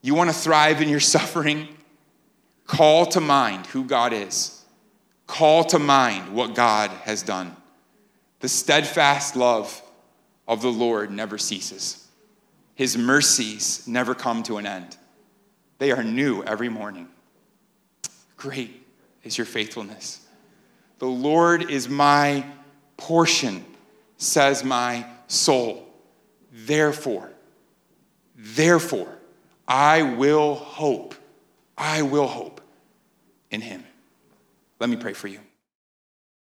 You 0.00 0.14
want 0.14 0.30
to 0.30 0.34
thrive 0.34 0.80
in 0.80 0.88
your 0.88 1.00
suffering? 1.14 1.68
Call 2.66 3.04
to 3.04 3.20
mind 3.20 3.66
who 3.66 3.84
God 3.84 4.14
is. 4.14 4.64
Call 5.26 5.64
to 5.64 5.78
mind 5.78 6.34
what 6.34 6.54
God 6.54 6.90
has 6.90 7.22
done. 7.22 7.54
The 8.44 8.50
steadfast 8.50 9.36
love 9.36 9.80
of 10.46 10.60
the 10.60 10.70
Lord 10.70 11.10
never 11.10 11.38
ceases, 11.38 12.06
His 12.74 12.94
mercies 12.94 13.88
never 13.88 14.14
come 14.14 14.42
to 14.42 14.58
an 14.58 14.66
end. 14.66 14.98
They 15.78 15.92
are 15.92 16.04
new 16.04 16.42
every 16.42 16.68
morning. 16.68 17.08
Great 18.36 18.86
is 19.22 19.38
your 19.38 19.46
faithfulness. 19.46 20.20
The 20.98 21.06
Lord 21.06 21.70
is 21.70 21.88
my 21.88 22.44
portion, 22.98 23.64
says 24.18 24.62
my 24.62 25.06
soul. 25.26 25.88
Therefore, 26.52 27.30
therefore, 28.36 29.08
I 29.66 30.02
will 30.02 30.54
hope. 30.54 31.14
I 31.78 32.02
will 32.02 32.28
hope 32.28 32.60
in 33.50 33.62
him. 33.62 33.84
Let 34.80 34.90
me 34.90 34.96
pray 34.96 35.14
for 35.14 35.28
you. 35.28 35.40